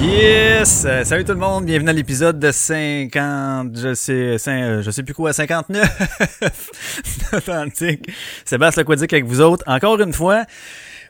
Yes! 0.00 0.84
Euh, 0.86 1.04
salut 1.04 1.24
tout 1.24 1.32
le 1.32 1.38
monde, 1.38 1.66
bienvenue 1.66 1.90
à 1.90 1.92
l'épisode 1.92 2.38
de 2.38 2.50
50, 2.52 3.76
je 3.76 3.94
sais, 3.94 4.36
cin- 4.36 4.62
euh, 4.62 4.82
je 4.82 4.90
sais 4.90 5.02
plus 5.02 5.12
quoi, 5.14 5.32
59 5.32 5.88
Authentique. 7.34 8.08
Sébastien 8.44 8.82
Aquadic 8.82 9.12
avec 9.12 9.26
vous 9.26 9.40
autres, 9.40 9.64
encore 9.66 10.00
une 10.00 10.12
fois. 10.14 10.44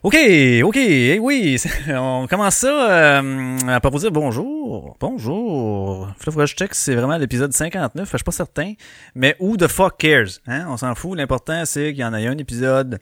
OK, 0.03 0.17
OK, 0.65 0.77
eh 0.79 1.19
oui, 1.19 1.63
on 1.89 2.27
commence 2.27 2.55
ça 2.55 3.21
euh, 3.21 3.59
à 3.69 3.81
pas 3.81 3.91
vous 3.91 3.99
dire 3.99 4.11
bonjour, 4.11 4.97
bonjour. 4.99 6.07
Là, 6.07 6.15
faut 6.33 6.47
je 6.47 6.55
check 6.55 6.75
c'est 6.75 6.95
vraiment 6.95 7.19
l'épisode 7.19 7.53
59, 7.53 8.11
je 8.11 8.17
suis 8.17 8.25
pas 8.25 8.33
certain. 8.33 8.73
Mais 9.15 9.37
who 9.41 9.59
the 9.59 9.67
fuck 9.67 9.99
cares? 9.99 10.41
Hein? 10.47 10.65
On 10.71 10.79
s'en 10.79 10.95
fout, 10.95 11.19
l'important 11.19 11.67
c'est 11.67 11.91
qu'il 11.91 12.01
y 12.01 12.05
en 12.05 12.15
ait 12.15 12.27
un 12.27 12.39
épisode. 12.39 12.99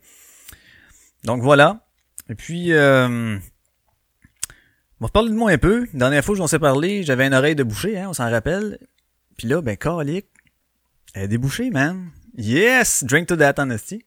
Donc 1.22 1.40
voilà. 1.40 1.86
Et 2.28 2.34
puis... 2.34 2.72
Euh, 2.72 3.38
on 5.00 5.04
va 5.04 5.08
parler 5.08 5.30
de 5.30 5.36
moi 5.36 5.52
un 5.52 5.58
peu. 5.58 5.86
La 5.92 6.00
dernière 6.00 6.24
fois 6.24 6.34
que 6.34 6.38
j'en 6.38 6.48
s'est 6.48 6.58
parlé, 6.58 7.04
j'avais 7.04 7.28
une 7.28 7.34
oreille 7.34 7.54
de 7.54 7.62
boucher, 7.62 7.96
hein, 7.96 8.06
on 8.08 8.12
s'en 8.12 8.28
rappelle. 8.28 8.80
Puis 9.36 9.46
là, 9.46 9.62
ben, 9.62 9.76
calique, 9.76 10.26
elle 11.14 11.32
est 11.32 11.70
man. 11.70 12.10
Yes! 12.36 13.04
Drink 13.04 13.28
to 13.28 13.36
that, 13.36 13.54
honesty. 13.58 14.04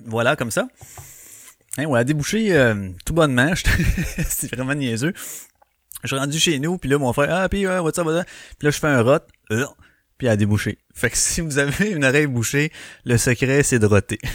Voilà, 0.00 0.36
comme 0.36 0.50
ça. 0.50 0.68
Hein, 1.78 1.86
on 1.88 1.94
a 1.94 2.04
débouché 2.04 2.54
euh, 2.56 2.90
tout 3.04 3.14
bonnement. 3.14 3.52
C'est 4.28 4.54
vraiment 4.54 4.74
niaiseux. 4.74 5.12
Je 6.02 6.08
suis 6.08 6.16
rendu 6.16 6.38
chez 6.38 6.58
nous, 6.58 6.78
puis 6.78 6.88
là, 6.88 6.98
mon 6.98 7.12
frère, 7.12 7.34
ah, 7.34 7.48
puis, 7.48 7.66
euh, 7.66 7.80
what's 7.80 7.98
up? 7.98 8.06
Puis 8.06 8.66
là, 8.66 8.70
je 8.70 8.78
fais 8.78 8.88
un 8.88 9.00
rot, 9.00 9.18
euh, 9.50 9.66
puis 10.18 10.28
a 10.28 10.36
débouché. 10.36 10.78
Fait 10.94 11.10
que 11.10 11.16
si 11.18 11.40
vous 11.40 11.58
avez 11.58 11.90
une 11.90 12.04
oreille 12.04 12.26
bouchée, 12.26 12.70
le 13.04 13.16
secret, 13.16 13.62
c'est 13.62 13.78
de 13.78 13.86
roter. 13.86 14.18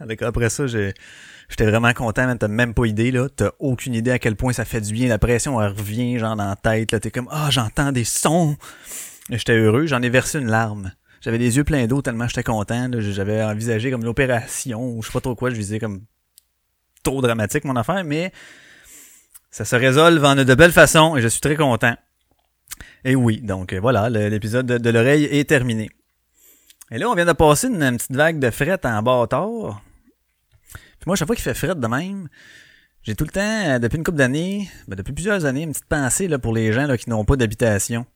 Après 0.00 0.50
ça, 0.50 0.66
j'étais 0.66 1.64
vraiment 1.64 1.92
content, 1.92 2.26
mais 2.26 2.36
t'as 2.36 2.48
même 2.48 2.74
pas 2.74 2.86
idée, 2.86 3.12
là. 3.12 3.28
T'as 3.28 3.52
aucune 3.60 3.94
idée 3.94 4.10
à 4.10 4.18
quel 4.18 4.34
point 4.34 4.52
ça 4.52 4.64
fait 4.64 4.80
du 4.80 4.92
bien. 4.92 5.08
La 5.08 5.18
pression, 5.18 5.62
elle 5.62 5.68
revient, 5.70 6.18
genre, 6.18 6.34
dans 6.34 6.48
la 6.48 6.56
tête, 6.56 6.90
là. 6.90 6.98
T'es 6.98 7.12
comme, 7.12 7.28
ah, 7.30 7.48
j'entends 7.50 7.92
des 7.92 8.04
sons. 8.04 8.56
J'étais 9.30 9.56
heureux, 9.56 9.86
j'en 9.86 10.02
ai 10.02 10.10
versé 10.10 10.40
une 10.40 10.48
larme. 10.48 10.92
J'avais 11.22 11.38
les 11.38 11.56
yeux 11.56 11.64
pleins 11.64 11.86
d'eau 11.86 12.02
tellement 12.02 12.26
j'étais 12.26 12.42
content. 12.42 12.90
J'avais 12.98 13.42
envisagé 13.42 13.90
comme 13.90 14.04
l'opération, 14.04 14.84
ou 14.84 15.02
je 15.02 15.06
sais 15.06 15.12
pas 15.12 15.20
trop 15.20 15.36
quoi, 15.36 15.50
je 15.50 15.54
visais 15.54 15.78
comme 15.78 16.02
trop 17.04 17.22
dramatique, 17.22 17.64
mon 17.64 17.76
affaire, 17.76 18.04
mais 18.04 18.32
ça 19.50 19.64
se 19.64 19.76
résolve 19.76 20.24
en 20.24 20.34
de 20.34 20.54
belle 20.54 20.72
façon, 20.72 21.16
et 21.16 21.22
je 21.22 21.28
suis 21.28 21.40
très 21.40 21.56
content. 21.56 21.94
Et 23.04 23.14
oui, 23.14 23.40
donc 23.40 23.72
euh, 23.72 23.80
voilà, 23.80 24.08
l'épisode 24.10 24.66
de, 24.66 24.90
l'oreille 24.90 25.24
est 25.24 25.48
terminé. 25.48 25.90
Et 26.90 26.98
là, 26.98 27.08
on 27.08 27.14
vient 27.14 27.24
de 27.24 27.32
passer 27.32 27.68
une, 27.68 27.82
une 27.82 27.96
petite 27.96 28.14
vague 28.14 28.38
de 28.38 28.50
fret 28.50 28.80
en 28.84 29.02
bâtard. 29.02 29.82
Puis 30.72 31.06
moi, 31.06 31.16
chaque 31.16 31.26
fois 31.26 31.36
qu'il 31.36 31.44
fait 31.44 31.54
fret 31.54 31.74
de 31.74 31.86
même, 31.86 32.28
j'ai 33.02 33.14
tout 33.14 33.24
le 33.24 33.30
temps, 33.30 33.40
euh, 33.40 33.78
depuis 33.78 33.96
une 33.96 34.04
couple 34.04 34.18
d'années, 34.18 34.68
ben 34.88 34.96
depuis 34.96 35.12
plusieurs 35.12 35.44
années, 35.44 35.62
une 35.62 35.72
petite 35.72 35.86
pensée 35.86 36.26
là, 36.26 36.38
pour 36.38 36.52
les 36.52 36.72
gens 36.72 36.86
là, 36.86 36.98
qui 36.98 37.10
n'ont 37.10 37.24
pas 37.24 37.36
d'habitation. 37.36 38.06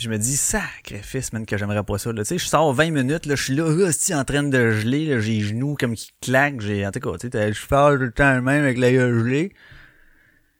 Je 0.00 0.08
me 0.08 0.16
dis, 0.16 0.34
sacrifice, 0.36 1.30
man, 1.34 1.44
que 1.44 1.58
j'aimerais 1.58 1.82
pas 1.84 1.98
ça. 1.98 2.10
Là. 2.10 2.22
Tu 2.22 2.28
sais, 2.28 2.38
je 2.38 2.46
sors 2.46 2.72
20 2.72 2.90
minutes, 2.90 3.26
là, 3.26 3.34
je 3.34 3.44
suis 3.44 3.54
là, 3.54 3.64
hostie, 3.64 4.14
en 4.14 4.24
train 4.24 4.42
de 4.42 4.70
geler, 4.70 5.20
j'ai 5.20 5.32
les 5.34 5.40
genoux 5.40 5.76
comme 5.78 5.94
qui 5.94 6.12
claquent, 6.22 6.62
j'ai. 6.62 6.86
En 6.86 6.90
tout 6.90 7.00
cas, 7.00 7.18
tu 7.18 7.28
sais, 7.30 7.52
je 7.52 7.66
parle 7.66 7.98
tout 7.98 8.04
le 8.04 8.12
temps 8.12 8.34
le 8.34 8.40
même 8.40 8.62
avec 8.64 8.78
la 8.78 8.90
gueule 8.92 9.18
gelée. 9.22 9.52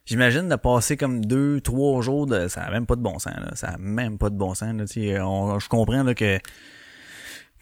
J'imagine 0.05 0.47
de 0.47 0.56
passer 0.56 0.99
comme 0.99 1.25
deux, 1.25 1.61
trois 1.62 2.03
jours 2.03 2.27
de. 2.27 2.49
Ça 2.49 2.61
a 2.62 2.71
même 2.71 2.84
pas 2.84 2.97
de 2.97 3.01
bon 3.01 3.19
sens, 3.19 3.33
là. 3.34 3.53
Ça 3.55 3.77
même 3.78 4.19
pas 4.19 4.28
de 4.28 4.37
bon 4.37 4.55
sens. 4.55 4.75
Là. 4.77 4.84
Tu 4.84 4.93
sais, 5.09 5.21
on- 5.21 5.59
je 5.59 5.69
comprends 5.69 6.03
là, 6.03 6.15
que 6.15 6.39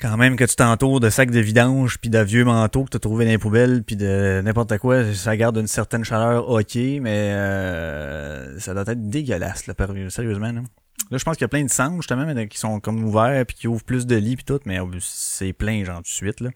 quand 0.00 0.16
même 0.16 0.34
que 0.36 0.44
tu 0.44 0.56
t'entoures 0.56 0.98
de 0.98 1.10
sacs 1.10 1.30
de 1.30 1.40
vidange 1.40 1.98
puis 2.00 2.10
de 2.10 2.18
vieux 2.18 2.44
manteaux 2.44 2.84
que 2.84 2.90
t'as 2.90 2.98
trouvé 2.98 3.24
dans 3.24 3.30
les 3.32 3.38
poubelles 3.38 3.84
puis 3.84 3.94
de 3.96 4.40
n'importe 4.44 4.78
quoi, 4.78 5.12
ça 5.14 5.36
garde 5.36 5.56
une 5.58 5.66
certaine 5.68 6.04
chaleur 6.04 6.48
ok, 6.48 6.74
mais 6.74 7.32
euh, 7.34 8.58
ça 8.58 8.74
doit 8.74 8.84
être 8.86 9.08
dégueulasse 9.08 9.66
là, 9.68 9.74
sérieusement. 10.08 10.50
Là. 10.52 10.62
Là, 11.10 11.18
je 11.18 11.24
pense 11.24 11.36
qu'il 11.36 11.44
y 11.44 11.46
a 11.46 11.48
plein 11.48 11.64
de 11.64 11.70
centres 11.70 11.96
justement 11.96 12.26
mais 12.26 12.48
qui 12.48 12.58
sont 12.58 12.80
comme 12.80 13.02
ouverts 13.02 13.46
puis 13.46 13.56
qui 13.56 13.68
ouvrent 13.68 13.84
plus 13.84 14.06
de 14.06 14.16
lits 14.16 14.36
puis 14.36 14.44
tout, 14.44 14.60
mais 14.66 14.78
c'est 15.00 15.52
plein 15.52 15.84
genre 15.84 15.96
tout 15.98 16.02
de 16.02 16.06
suite 16.08 16.40
là. 16.40 16.50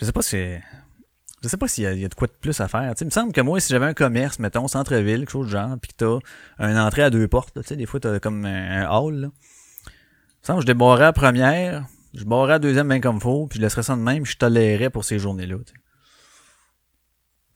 Je 0.00 0.04
sais 0.04 0.12
pas 0.12 0.22
si 0.22 0.36
je 1.42 1.48
sais 1.48 1.56
pas 1.56 1.68
s'il 1.68 1.84
y, 1.84 2.04
a- 2.04 2.08
de 2.08 2.14
quoi 2.14 2.26
de 2.26 2.32
plus 2.32 2.60
à 2.60 2.66
faire. 2.68 2.92
Tu 2.94 2.98
sais, 2.98 3.04
il 3.04 3.06
me 3.06 3.12
semble 3.12 3.32
que 3.32 3.40
moi, 3.40 3.60
si 3.60 3.72
j'avais 3.72 3.86
un 3.86 3.94
commerce, 3.94 4.40
mettons, 4.40 4.66
centre-ville, 4.66 5.20
quelque 5.20 5.30
chose 5.30 5.46
de 5.46 5.52
genre, 5.52 5.76
puis 5.80 5.92
que 5.92 6.18
t'as 6.58 6.68
une 6.68 6.76
entrée 6.76 7.02
à 7.02 7.10
deux 7.10 7.28
portes, 7.28 7.54
tu 7.54 7.62
sais, 7.62 7.76
des 7.76 7.86
fois 7.86 8.00
t'as 8.00 8.18
comme 8.18 8.44
un, 8.44 8.88
hall, 8.90 9.14
là. 9.14 9.28
Il 9.28 10.40
me 10.42 10.46
semble 10.46 10.58
que 10.58 10.62
je 10.62 10.72
débarrais 10.72 11.04
à 11.04 11.06
la 11.06 11.12
première, 11.12 11.86
je 12.14 12.24
barrais 12.24 12.54
à 12.54 12.58
deuxième 12.58 12.88
bien 12.88 13.00
comme 13.00 13.20
faut, 13.20 13.46
puis 13.46 13.58
je 13.58 13.64
laisserais 13.64 13.82
ça 13.82 13.94
de 13.94 14.00
même, 14.00 14.22
puis 14.22 14.32
je 14.32 14.38
tolérais 14.38 14.90
pour 14.90 15.04
ces 15.04 15.18
journées-là. 15.18 15.56
tu 15.64 15.72
sais. 15.72 15.78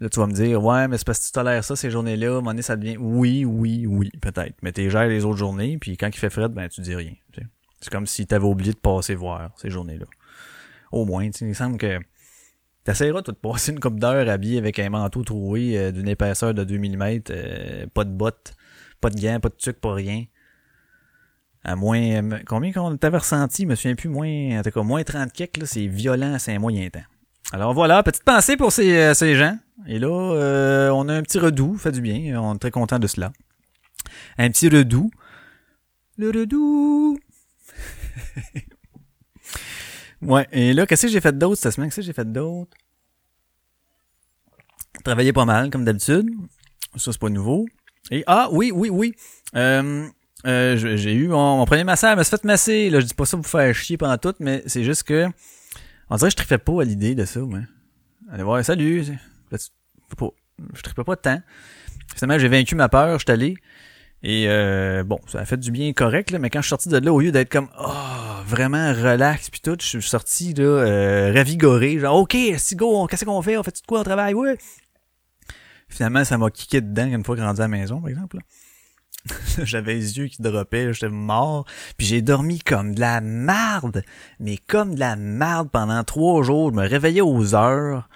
Là, 0.02 0.08
tu 0.08 0.18
vas 0.18 0.26
me 0.26 0.32
dire, 0.32 0.62
ouais, 0.62 0.88
mais 0.88 0.98
c'est 0.98 1.06
parce 1.06 1.20
que 1.20 1.26
tu 1.26 1.30
tolères 1.30 1.62
ça 1.62 1.76
ces 1.76 1.88
journées-là, 1.88 2.26
à 2.26 2.30
un 2.30 2.34
moment 2.34 2.50
donné, 2.50 2.62
ça 2.62 2.76
devient 2.76 2.96
oui, 2.98 3.44
oui, 3.44 3.86
oui, 3.86 4.10
peut-être. 4.20 4.56
Mais 4.60 4.72
t'es 4.72 4.90
gères 4.90 5.06
les 5.06 5.24
autres 5.24 5.38
journées, 5.38 5.78
puis 5.78 5.96
quand 5.96 6.08
il 6.08 6.18
fait 6.18 6.28
fret, 6.28 6.48
ben 6.48 6.68
tu 6.68 6.80
dis 6.80 6.96
rien. 6.96 7.12
tu. 7.32 7.46
C'est 7.80 7.90
comme 7.90 8.06
si 8.08 8.26
t'avais 8.26 8.44
oublié 8.44 8.72
de 8.72 8.78
passer 8.78 9.14
voir 9.14 9.52
ces 9.56 9.70
journées-là. 9.70 10.06
Au 10.90 11.04
moins, 11.04 11.30
tu 11.30 11.44
il 11.44 11.48
me 11.48 11.54
semble 11.54 11.78
que 11.78 12.00
T'essaieras 12.82 13.22
toi, 13.22 13.32
de 13.32 13.38
passer 13.38 13.70
une 13.70 13.78
coupe 13.78 14.00
d'heure 14.00 14.28
habillé 14.28 14.58
avec 14.58 14.80
un 14.80 14.90
manteau 14.90 15.22
troué 15.22 15.78
euh, 15.78 15.92
d'une 15.92 16.08
épaisseur 16.08 16.52
de 16.52 16.64
2 16.64 16.78
mm, 16.78 17.20
euh, 17.30 17.86
pas 17.94 18.02
de 18.02 18.10
bottes, 18.10 18.54
pas 19.00 19.08
de 19.08 19.20
gants, 19.20 19.38
pas 19.38 19.50
de 19.50 19.54
tuc, 19.54 19.80
pas 19.80 19.94
rien. 19.94 20.24
À 21.62 21.76
moins... 21.76 22.00
euh, 22.00 22.38
combien 22.44 22.72
qu'on 22.72 22.96
t'avait 22.96 23.18
ressenti, 23.18 23.62
je 23.62 23.68
me 23.68 23.76
souviens 23.76 23.94
plus, 23.94 24.08
moins... 24.08 24.58
En 24.58 24.62
tout 24.62 24.72
cas, 24.72 24.82
moins 24.82 25.04
30 25.04 25.32
kicks, 25.32 25.58
là, 25.58 25.66
c'est 25.66 25.86
violent, 25.86 26.40
c'est 26.40 26.56
un 26.56 26.58
moyen 26.58 26.90
temps. 26.90 27.04
Alors 27.52 27.74
voilà, 27.74 28.02
petite 28.02 28.24
pensée 28.24 28.56
pour 28.56 28.72
ces, 28.72 28.96
euh, 28.96 29.14
ces 29.14 29.36
gens. 29.36 29.56
Et 29.86 29.98
là, 29.98 30.08
euh, 30.08 30.90
on 30.90 31.08
a 31.08 31.14
un 31.14 31.22
petit 31.22 31.38
redout, 31.38 31.76
fait 31.76 31.92
du 31.92 32.00
bien, 32.00 32.40
on 32.40 32.54
est 32.54 32.58
très 32.58 32.70
content 32.70 32.98
de 32.98 33.06
cela. 33.06 33.32
Un 34.38 34.50
petit 34.50 34.68
redout. 34.68 35.10
Le 36.18 36.28
redout. 36.30 37.18
Ouais, 40.22 40.46
et 40.52 40.72
là, 40.72 40.86
qu'est-ce 40.86 41.02
que 41.06 41.12
j'ai 41.12 41.20
fait 41.20 41.36
d'autre 41.36 41.60
cette 41.60 41.72
semaine? 41.72 41.88
Qu'est-ce 41.88 41.96
que 41.96 42.02
j'ai 42.06 42.12
fait 42.12 42.30
d'autre? 42.30 42.70
Travailler 45.04 45.32
pas 45.32 45.44
mal, 45.44 45.68
comme 45.70 45.84
d'habitude. 45.84 46.30
Ça, 46.96 47.10
c'est 47.12 47.18
pas 47.18 47.28
nouveau. 47.28 47.66
Et, 48.12 48.22
ah, 48.28 48.48
oui, 48.52 48.70
oui, 48.72 48.88
oui. 48.88 49.14
Euh, 49.56 50.06
euh, 50.46 50.76
je- 50.76 50.96
j'ai 50.96 51.12
eu 51.12 51.26
mon, 51.26 51.64
premier 51.64 51.82
massage, 51.82 52.12
elle 52.12 52.18
me 52.18 52.22
fait 52.24 52.44
masser. 52.44 52.88
Là, 52.90 53.00
je 53.00 53.06
dis 53.06 53.14
pas 53.14 53.24
ça 53.24 53.36
pour 53.36 53.42
vous 53.42 53.48
faire 53.50 53.74
chier 53.74 53.96
pendant 53.96 54.16
tout, 54.16 54.34
mais 54.38 54.62
c'est 54.66 54.84
juste 54.84 55.02
que, 55.02 55.26
on 56.08 56.14
dirait 56.16 56.28
que 56.28 56.32
je 56.32 56.36
tripais 56.36 56.58
pas 56.58 56.82
à 56.82 56.84
l'idée 56.84 57.16
de 57.16 57.24
ça, 57.24 57.40
moi. 57.40 57.60
Allez 58.30 58.44
voir, 58.44 58.64
salut. 58.64 59.04
Là, 59.52 59.58
pas- 60.16 60.30
je 60.74 60.82
tripais 60.82 61.04
pas 61.04 61.14
de 61.14 61.20
temps. 61.20 61.40
Finalement, 62.16 62.38
j'ai 62.38 62.48
vaincu 62.48 62.74
ma 62.74 62.88
peur, 62.88 63.18
je 63.18 63.24
suis 63.24 63.32
allé. 63.32 63.56
Et 64.22 64.44
euh, 64.48 65.02
bon, 65.02 65.18
ça 65.26 65.40
a 65.40 65.44
fait 65.44 65.56
du 65.56 65.70
bien 65.70 65.92
correct, 65.92 66.30
là, 66.30 66.38
mais 66.38 66.48
quand 66.48 66.60
je 66.60 66.66
suis 66.66 66.70
sorti 66.70 66.88
de 66.88 66.98
là, 66.98 67.12
au 67.12 67.20
lieu 67.20 67.32
d'être 67.32 67.50
comme 67.50 67.68
oh, 67.78 67.90
vraiment 68.46 68.92
relax 68.92 69.50
puis 69.50 69.60
tout, 69.60 69.76
je 69.80 69.86
suis 69.86 70.02
sorti 70.02 70.54
là, 70.54 70.64
euh, 70.64 71.32
ravigoré, 71.34 71.98
genre 71.98 72.16
OK, 72.16 72.36
si 72.56 72.76
go, 72.76 73.06
qu'est-ce 73.08 73.24
qu'on 73.24 73.42
fait? 73.42 73.56
On 73.56 73.62
fait 73.62 73.74
de 73.74 73.86
quoi 73.86 74.00
au 74.00 74.04
travail? 74.04 74.34
Ouais. 74.34 74.56
Finalement, 75.88 76.24
ça 76.24 76.38
m'a 76.38 76.50
kické 76.50 76.80
dedans 76.80 77.06
une 77.06 77.24
fois 77.24 77.36
rendu 77.36 77.60
à 77.60 77.64
la 77.64 77.68
maison, 77.68 78.00
par 78.00 78.10
exemple. 78.10 78.38
J'avais 79.64 79.94
les 79.94 80.18
yeux 80.18 80.28
qui 80.28 80.40
droppaient, 80.40 80.92
j'étais 80.92 81.08
mort. 81.08 81.66
Puis 81.96 82.06
j'ai 82.06 82.22
dormi 82.22 82.60
comme 82.60 82.94
de 82.94 83.00
la 83.00 83.20
marde, 83.20 84.04
mais 84.40 84.56
comme 84.56 84.94
de 84.94 85.00
la 85.00 85.16
marde 85.16 85.70
pendant 85.70 86.02
trois 86.04 86.42
jours. 86.42 86.70
Je 86.70 86.76
me 86.76 86.86
réveillais 86.86 87.20
aux 87.20 87.54
heures. 87.54 88.08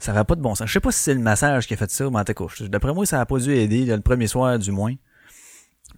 Ça 0.00 0.12
va 0.12 0.24
pas 0.24 0.34
de 0.34 0.40
bon 0.40 0.54
sens. 0.54 0.66
Je 0.66 0.72
sais 0.72 0.80
pas 0.80 0.92
si 0.92 1.00
c'est 1.00 1.14
le 1.14 1.20
massage 1.20 1.66
qui 1.66 1.74
a 1.74 1.76
fait 1.76 1.90
ça, 1.90 2.08
mais 2.10 2.18
en 2.18 2.24
tout 2.24 2.32
cas, 2.32 2.64
d'après 2.68 2.94
moi, 2.94 3.04
ça 3.04 3.20
a 3.20 3.26
pas 3.26 3.38
dû 3.38 3.54
aider, 3.54 3.84
là, 3.84 3.96
le 3.96 4.02
premier 4.02 4.26
soir 4.26 4.58
du 4.58 4.72
moins. 4.72 4.94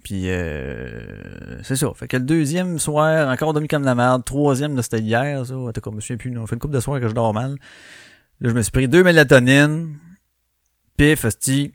Puis 0.03 0.25
euh, 0.27 1.63
c'est 1.63 1.77
ça. 1.77 1.93
Fait 1.95 2.09
que 2.09 2.17
le 2.17 2.25
deuxième 2.25 2.81
soir, 2.81 3.29
encore 3.29 3.53
dormi 3.53 3.69
comme 3.69 3.85
la 3.85 3.95
merde. 3.95 4.25
Troisième, 4.25 4.81
c'était 4.83 4.99
hier, 4.99 5.47
ça. 5.47 5.57
En 5.57 5.73
tout 5.73 5.81
cas, 5.81 5.91
je 5.91 5.95
me 5.95 6.01
souviens 6.01 6.17
plus. 6.17 6.39
On 6.39 6.47
fait 6.49 6.57
une 6.57 6.61
couple 6.61 6.75
de 6.75 6.81
soirs 6.81 7.01
que 7.01 7.07
je 7.09 7.15
dors 7.15 7.33
mal. 7.33 7.57
Là, 8.41 8.49
je 8.49 8.55
me 8.55 8.63
suis 8.63 8.73
pris 8.73 8.89
deux 8.89 9.05
mélatonines. 9.05 9.97
Pif, 10.97 11.25
hostie. 11.25 11.73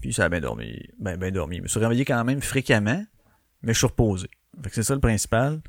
Puis 0.00 0.12
ça 0.12 0.24
a 0.24 0.28
bien 0.28 0.40
dormi. 0.40 0.76
Ben, 0.98 1.16
bien 1.16 1.30
dormi. 1.30 1.58
Je 1.58 1.62
me 1.62 1.68
suis 1.68 1.78
réveillé 1.78 2.04
quand 2.04 2.24
même 2.24 2.42
fréquemment, 2.42 3.04
mais 3.62 3.72
je 3.72 3.78
suis 3.78 3.86
reposé. 3.86 4.28
Fait 4.64 4.68
que 4.68 4.74
c'est 4.74 4.82
ça 4.82 4.94
le 4.94 5.00
principal. 5.00 5.62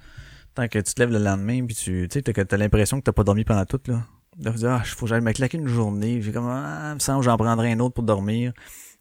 Tant 0.55 0.67
que 0.67 0.79
tu 0.79 0.93
te 0.93 0.99
lèves 0.99 1.11
le 1.11 1.19
lendemain, 1.19 1.65
puis 1.65 1.75
tu 1.75 2.07
sais, 2.11 2.21
t'as 2.23 2.57
l'impression 2.57 2.99
que 2.99 3.03
t'as 3.03 3.11
pas 3.11 3.23
dormi 3.23 3.43
pendant 3.43 3.65
tout, 3.65 3.81
là. 3.87 4.03
Là, 4.41 4.51
tu 4.51 4.57
dis, 4.57 4.65
ah, 4.65 4.81
faut 4.85 5.05
que 5.05 5.09
j'aille 5.09 5.21
me 5.21 5.31
claquer 5.31 5.57
une 5.57 5.67
journée. 5.67 6.21
J'ai 6.21 6.31
comme, 6.31 6.47
ah, 6.49 6.89
il 6.91 6.95
me 6.95 6.99
semble 6.99 7.23
j'en 7.23 7.37
prendrai 7.37 7.71
un 7.71 7.79
autre 7.79 7.93
pour 7.95 8.03
dormir. 8.03 8.53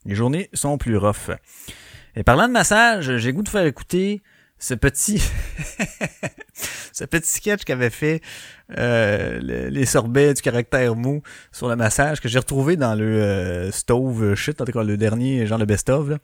Les 0.05 0.15
journées 0.15 0.49
sont 0.53 0.79
plus 0.79 0.97
rough. 0.97 1.31
Et 2.17 2.23
parlant 2.23 2.47
de 2.49 2.53
massage, 2.53 3.17
j'ai 3.17 3.33
goût 3.33 3.43
de 3.43 3.49
faire 3.49 3.65
écouter 3.65 4.23
ce 4.59 4.75
petit, 4.75 5.19
ce 6.93 7.05
petit 7.05 7.29
sketch 7.33 7.65
qu'avait 7.65 7.91
fait 7.91 8.21
euh, 8.79 9.41
le- 9.43 9.69
les 9.69 9.87
sorbets 9.87 10.35
du 10.35 10.43
caractère 10.43 10.95
mou 10.95 11.23
sur 11.51 11.69
le 11.69 11.75
massage 11.77 12.21
que 12.21 12.29
j'ai 12.29 12.39
retrouvé 12.39 12.77
dans 12.77 12.95
le 12.95 13.05
euh, 13.23 13.71
stove 13.73 14.35
shit, 14.35 14.61
en 14.61 14.65
tout 14.65 14.73
cas 14.73 14.83
le 14.85 14.97
dernier, 14.97 15.47
genre 15.47 15.59
le 15.59 15.65
best-of. 15.67 16.09
là. 16.11 16.19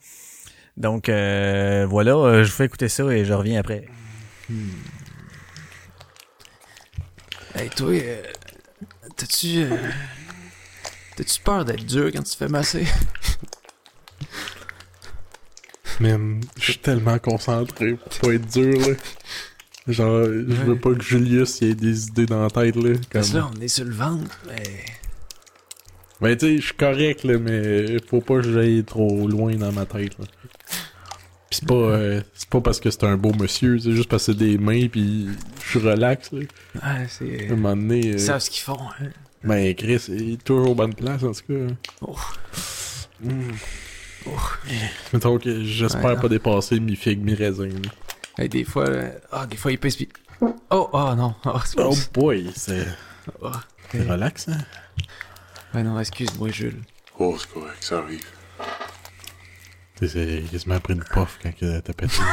Donc 0.77 1.09
euh, 1.09 1.85
voilà, 1.89 2.11
euh, 2.15 2.43
je 2.43 2.49
vous 2.51 2.55
fais 2.55 2.65
écouter 2.65 2.87
ça 2.87 3.03
et 3.05 3.25
je 3.25 3.33
reviens 3.33 3.59
après. 3.59 3.87
Hey, 7.55 7.69
toi, 7.69 7.89
euh, 7.91 8.21
t'as-tu. 9.19 9.59
euh, 9.63 9.69
T'as-tu 11.15 11.39
peur 11.41 11.65
d'être 11.65 11.85
dur 11.85 12.09
quand 12.13 12.23
tu 12.23 12.31
te 12.31 12.37
fais 12.37 12.47
masser? 12.47 12.85
Man, 15.99 16.41
je 16.57 16.63
suis 16.71 16.77
tellement 16.79 17.19
concentré 17.19 17.93
pour 17.95 18.09
pas 18.29 18.33
être 18.35 18.47
dur, 18.53 18.79
là. 18.87 18.95
Genre, 19.87 20.23
je 20.25 20.53
veux 20.63 20.77
pas 20.79 20.93
que 20.93 21.01
Julius 21.03 21.61
ait 21.61 21.73
des 21.75 22.07
idées 22.07 22.25
dans 22.25 22.41
la 22.43 22.49
tête, 22.49 22.75
là. 22.77 22.93
Parce 23.11 23.33
là, 23.33 23.49
on 23.53 23.59
est 23.61 23.67
sur 23.67 23.83
le 23.85 23.93
ventre, 23.93 24.39
mais. 24.47 24.85
Ben, 26.21 26.37
tu 26.37 26.45
sais, 26.47 26.57
je 26.57 26.65
suis 26.67 26.73
correct, 26.75 27.23
là, 27.23 27.37
mais 27.37 27.97
faut 28.09 28.21
pas 28.21 28.35
que 28.41 28.51
j'aille 28.53 28.83
trop 28.85 29.27
loin 29.27 29.55
dans 29.55 29.71
ma 29.73 29.85
tête, 29.85 30.17
là. 30.19 30.25
Pis 31.49 31.57
c'est 31.57 31.67
pas, 31.67 31.73
euh, 31.73 32.21
c'est 32.35 32.49
pas 32.49 32.61
parce 32.61 32.79
que 32.79 32.91
c'est 32.91 33.03
un 33.05 33.17
beau 33.17 33.33
monsieur, 33.33 33.79
c'est 33.79 33.91
juste 33.91 34.07
parce 34.09 34.27
que 34.27 34.33
c'est 34.33 34.37
des 34.37 34.57
mains, 34.59 34.87
pis 34.87 35.27
je 35.63 35.69
suis 35.69 35.79
relax, 35.79 36.31
là. 36.31 36.39
Ouais, 36.75 37.07
c'est. 37.09 37.49
À 37.49 37.53
un 37.53 37.55
moment 37.55 37.75
donné, 37.75 38.07
euh, 38.07 38.13
Ils 38.13 38.19
savent 38.19 38.39
ce 38.39 38.51
qu'ils 38.51 38.63
font, 38.63 38.77
hein. 38.79 39.07
ben, 39.43 39.73
Chris, 39.73 40.03
il 40.09 40.33
est 40.33 40.43
toujours 40.43 40.69
aux 40.71 40.75
bonnes 40.75 40.93
places, 40.93 41.23
en 41.23 41.31
tout 41.31 41.41
cas. 41.47 41.73
Oh. 42.01 42.15
Mm. 43.21 43.51
Mettons 45.13 45.39
que 45.39 45.63
j'espère 45.63 46.03
Ouais, 46.03 46.15
pas 46.15 46.23
non. 46.23 46.27
dépasser 46.29 46.79
mi 46.79 46.95
figue, 46.95 47.23
mi 47.23 47.33
raisin, 47.33 47.67
là. 47.67 47.89
Hey, 48.37 48.47
des 48.47 48.63
fois, 48.63 48.87
euh, 48.87 49.09
ah, 49.31 49.45
des 49.47 49.57
fois, 49.57 49.71
ils 49.71 49.79
pèsent 49.79 49.95
pis. 49.95 50.09
Oh, 50.41 50.89
oh, 50.93 51.13
non. 51.17 51.33
Oh, 51.45 51.59
c'est 51.65 51.79
Oh 51.79 51.93
boy, 52.13 52.51
c'est 52.55 52.85
oh. 53.41 53.49
c'est 53.91 54.03
relax, 54.03 54.47
hein? 54.49 54.57
Ben 55.73 55.83
non, 55.83 55.99
excuse-moi, 55.99 56.49
Jules. 56.49 56.81
Oh, 57.17 57.35
c'est 57.39 57.49
correct, 57.51 57.77
ça 57.81 57.97
arrive. 57.97 58.23
C'est 59.99 60.43
quasiment 60.49 60.79
pris 60.79 60.93
une 60.93 61.03
puff 61.03 61.39
quand 61.41 61.51
t'as 61.59 61.93
pété. 61.93 62.13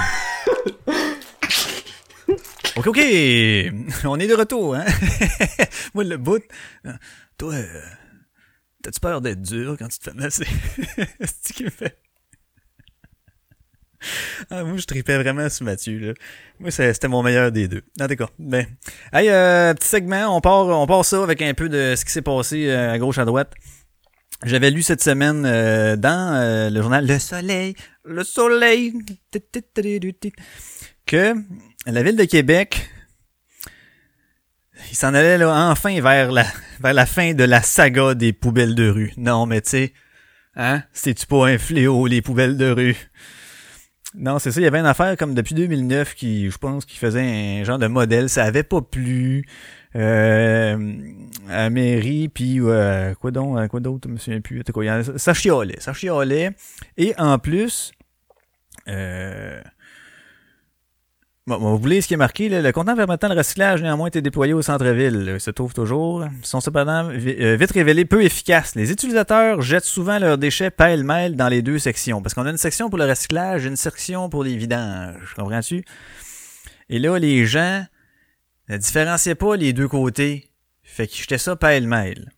Ok, 2.76 2.88
ok, 2.88 2.98
on 4.04 4.20
est 4.20 4.26
de 4.26 4.34
retour, 4.34 4.74
hein. 4.74 4.84
Moi 5.94 6.04
le 6.04 6.18
bout, 6.18 6.42
euh, 6.84 6.92
toi, 7.38 7.54
euh, 7.54 7.80
t'as-tu 8.82 9.00
peur 9.00 9.22
d'être 9.22 9.40
dur 9.40 9.76
quand 9.78 9.88
tu 9.88 9.98
te 9.98 10.10
fais 10.10 10.14
masser? 10.14 10.46
C'est 11.20 11.48
ce 11.48 11.52
qui 11.54 11.64
me 11.64 11.70
fait? 11.70 11.96
Ah, 14.50 14.62
moi, 14.62 14.76
je 14.76 14.84
tripais 14.84 15.16
vraiment 15.16 15.48
sur 15.48 15.64
Mathieu, 15.64 15.98
là. 15.98 16.12
Moi, 16.60 16.70
c'était 16.70 17.08
mon 17.08 17.22
meilleur 17.22 17.50
des 17.50 17.66
deux. 17.66 17.82
Cas, 17.98 18.28
ben. 18.38 18.66
Hey, 19.10 19.30
euh, 19.30 19.72
petit 19.72 19.88
segment, 19.88 20.36
on 20.36 20.42
part, 20.42 20.66
on 20.66 20.86
part 20.86 21.04
ça 21.04 21.22
avec 21.22 21.40
un 21.40 21.54
peu 21.54 21.70
de 21.70 21.94
ce 21.96 22.04
qui 22.04 22.12
s'est 22.12 22.22
passé 22.22 22.69
euh, 22.69 22.92
à 22.92 22.98
gauche, 22.98 23.16
à 23.19 23.24
droite. 23.24 23.54
J'avais 24.44 24.70
lu 24.70 24.82
cette 24.82 25.02
semaine 25.02 25.44
euh, 25.46 25.96
dans 25.96 26.34
euh, 26.34 26.68
le 26.68 26.82
journal 26.82 27.06
Le 27.06 27.18
Soleil, 27.18 27.74
Le 28.04 28.22
Soleil, 28.22 28.92
que 31.06 31.34
la 31.86 32.02
ville 32.02 32.16
de 32.16 32.24
Québec, 32.24 32.90
il 34.90 34.96
s'en 34.96 35.14
allait 35.14 35.38
là 35.38 35.70
enfin 35.70 36.00
vers 36.00 36.32
la, 36.32 36.44
vers 36.80 36.92
la 36.92 37.06
fin 37.06 37.32
de 37.32 37.44
la 37.44 37.62
saga 37.62 38.14
des 38.14 38.34
poubelles 38.34 38.74
de 38.74 38.90
rue. 38.90 39.12
Non, 39.16 39.46
mais 39.46 39.62
tu 39.62 39.70
sais, 39.70 39.92
hein, 40.54 40.82
c'est-tu 40.92 41.26
pas 41.26 41.46
un 41.46 41.56
fléau, 41.56 42.06
les 42.06 42.20
poubelles 42.20 42.58
de 42.58 42.70
rue? 42.70 42.96
Non, 44.14 44.38
c'est 44.38 44.52
ça, 44.52 44.60
il 44.60 44.64
y 44.64 44.66
avait 44.66 44.78
une 44.78 44.86
affaire 44.86 45.16
comme 45.16 45.34
depuis 45.34 45.54
2009 45.54 46.14
qui, 46.14 46.50
je 46.50 46.58
pense, 46.58 46.84
qui 46.84 46.98
faisait 46.98 47.60
un 47.60 47.64
genre 47.64 47.78
de 47.78 47.86
modèle. 47.86 48.28
Ça 48.28 48.44
avait 48.44 48.62
pas 48.62 48.82
plu 48.82 49.46
à 49.98 50.76
la 51.48 51.70
mairie, 51.70 52.28
puis 52.28 52.60
euh, 52.60 53.14
quoi 53.14 53.31
donc, 53.31 53.58
euh, 53.58 53.69
quoi 53.69 53.81
d'autre, 53.81 54.08
je 54.08 54.12
me 54.12 54.19
souviens 54.19 54.40
plus. 54.40 54.62
Il 54.66 55.04
ça 55.19 55.32
chialait, 55.34 55.81
ça 55.81 55.93
chialait. 55.93 56.50
Et 56.96 57.14
en 57.19 57.38
plus, 57.38 57.93
euh, 58.88 59.60
vous 61.46 61.78
voulez 61.78 62.00
ce 62.00 62.08
qui 62.08 62.14
est 62.14 62.16
marqué, 62.16 62.48
là, 62.48 62.60
le 62.60 62.72
contenant 62.72 62.96
permettant 62.96 63.28
le 63.28 63.37
recyclage 63.37 63.81
néanmoins 63.81 64.08
été 64.08 64.20
déployé 64.20 64.52
au 64.52 64.62
centre-ville 64.62 65.25
là, 65.25 65.38
se 65.38 65.52
trouve 65.52 65.72
toujours. 65.72 66.25
Ils 66.25 66.44
sont 66.46 66.60
cependant 66.60 67.08
vi- 67.10 67.37
euh, 67.40 67.54
vite 67.56 67.70
révélés 67.70 68.04
peu 68.04 68.25
efficaces. 68.25 68.75
Les 68.75 68.90
utilisateurs 68.90 69.62
jettent 69.62 69.84
souvent 69.84 70.19
leurs 70.19 70.38
déchets 70.38 70.72
pêle-mêle 70.72 71.37
dans 71.37 71.48
les 71.48 71.62
deux 71.62 71.78
sections. 71.78 72.20
Parce 72.20 72.34
qu'on 72.34 72.46
a 72.46 72.50
une 72.50 72.56
section 72.56 72.90
pour 72.90 72.98
le 72.98 73.04
recyclage 73.04 73.64
une 73.64 73.76
section 73.76 74.28
pour 74.28 74.43
les 74.43 74.56
vidanges. 74.56 75.34
Comprends-tu? 75.37 75.84
Et 76.88 76.98
là, 76.98 77.16
les 77.19 77.46
gens 77.46 77.84
ne 78.68 78.76
différenciaient 78.76 79.34
pas 79.34 79.56
les 79.56 79.72
deux 79.72 79.88
côtés. 79.88 80.50
Fait 80.82 81.06
qu'ils 81.06 81.22
jetaient 81.22 81.38
ça 81.38 81.56
pêle-mêle. 81.56 82.32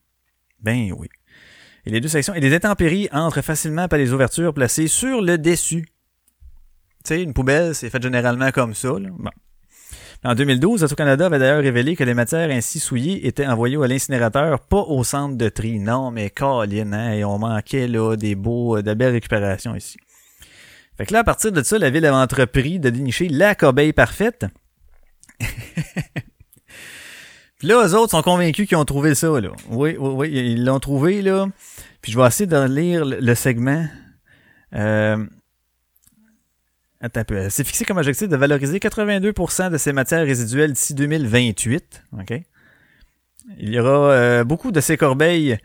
Ben 0.61 0.93
oui. 0.97 1.09
Et 1.87 1.91
les 1.91 2.01
deux 2.01 2.09
sections. 2.09 2.35
Et 2.35 2.41
les 2.41 2.55
intempéries 2.55 3.09
entrent 3.13 3.43
facilement 3.43 3.89
par 3.89 3.99
les 3.99 4.13
ouvertures 4.13 4.53
placées 4.53 4.89
sur 4.89 5.23
le 5.23 5.39
dessus. 5.39 5.87
Tu 7.05 7.15
sais, 7.15 7.23
une 7.23 7.33
poubelle, 7.33 7.75
c'est 7.75 7.91
fait 7.91 8.03
généralement 8.03 8.51
comme 8.51 8.75
ça. 8.75 8.99
Là. 8.99 9.09
Bon. 9.11 9.31
En 10.25 10.35
2012, 10.35 10.83
Radio-Canada 10.83 11.27
avait 11.27 11.39
d'ailleurs 11.39 11.63
révélé 11.63 11.95
que 11.95 12.03
les 12.03 12.13
matières 12.13 12.51
ainsi 12.51 12.81
souillées 12.81 13.29
étaient 13.29 13.47
envoyées 13.47 13.77
à 13.77 13.87
l'incinérateur, 13.87 14.59
pas 14.59 14.81
au 14.81 15.05
centre 15.05 15.37
de 15.37 15.49
tri. 15.49 15.79
Non, 15.79 16.11
mais 16.11 16.29
Colin, 16.29 16.93
hein, 16.93 17.13
et 17.13 17.25
on 17.25 17.39
manquait 17.39 17.87
là 17.87 18.17
des 18.17 18.35
beaux, 18.35 18.79
euh, 18.79 18.83
de 18.83 18.95
belles 18.95 19.13
récupérations 19.13 19.77
ici. 19.77 19.97
Fait 20.97 21.07
que 21.07 21.13
là, 21.13 21.21
à 21.21 21.25
partir 21.25 21.53
de 21.53 21.63
ça, 21.63 21.79
la 21.79 21.91
ville 21.91 22.05
avait 22.05 22.17
entrepris 22.17 22.81
de 22.81 22.91
dénicher 22.91 23.29
la 23.29 23.55
corbeille 23.55 23.93
parfaite. 23.93 24.47
Puis 27.59 27.67
là, 27.67 27.87
eux 27.87 27.95
autres 27.95 28.13
sont 28.13 28.23
convaincus 28.23 28.69
qu'ils 28.69 28.77
ont 28.77 28.85
trouvé 28.85 29.15
ça, 29.15 29.41
là. 29.41 29.51
Oui, 29.69 29.97
oui, 29.99 30.11
oui, 30.15 30.31
ils 30.33 30.65
l'ont 30.65 30.79
trouvé, 30.79 31.23
là. 31.23 31.47
Puis 32.03 32.13
je 32.13 32.19
vais 32.19 32.27
essayer 32.27 32.47
de 32.47 32.65
lire 32.65 33.05
le, 33.05 33.35
segment. 33.35 33.87
Euh, 34.75 35.27
Attends 37.01 37.21
un 37.21 37.25
peu. 37.25 37.49
C'est 37.49 37.65
fixé 37.65 37.85
comme 37.85 37.99
objectif 37.99 38.29
de 38.29 38.37
valoriser 38.37 38.79
82% 38.79 39.71
de 39.71 39.79
ces 39.79 39.93
matières 39.93 40.25
résiduelles 40.25 40.73
d'ici 40.73 40.95
2028. 40.95 42.05
OK? 42.19 42.41
Il 43.59 43.71
y 43.71 43.79
aura 43.79 44.13
euh, 44.13 44.45
beaucoup 44.45 44.73
de 44.73 44.81
ces 44.81 44.97
corbeilles. 44.97 45.59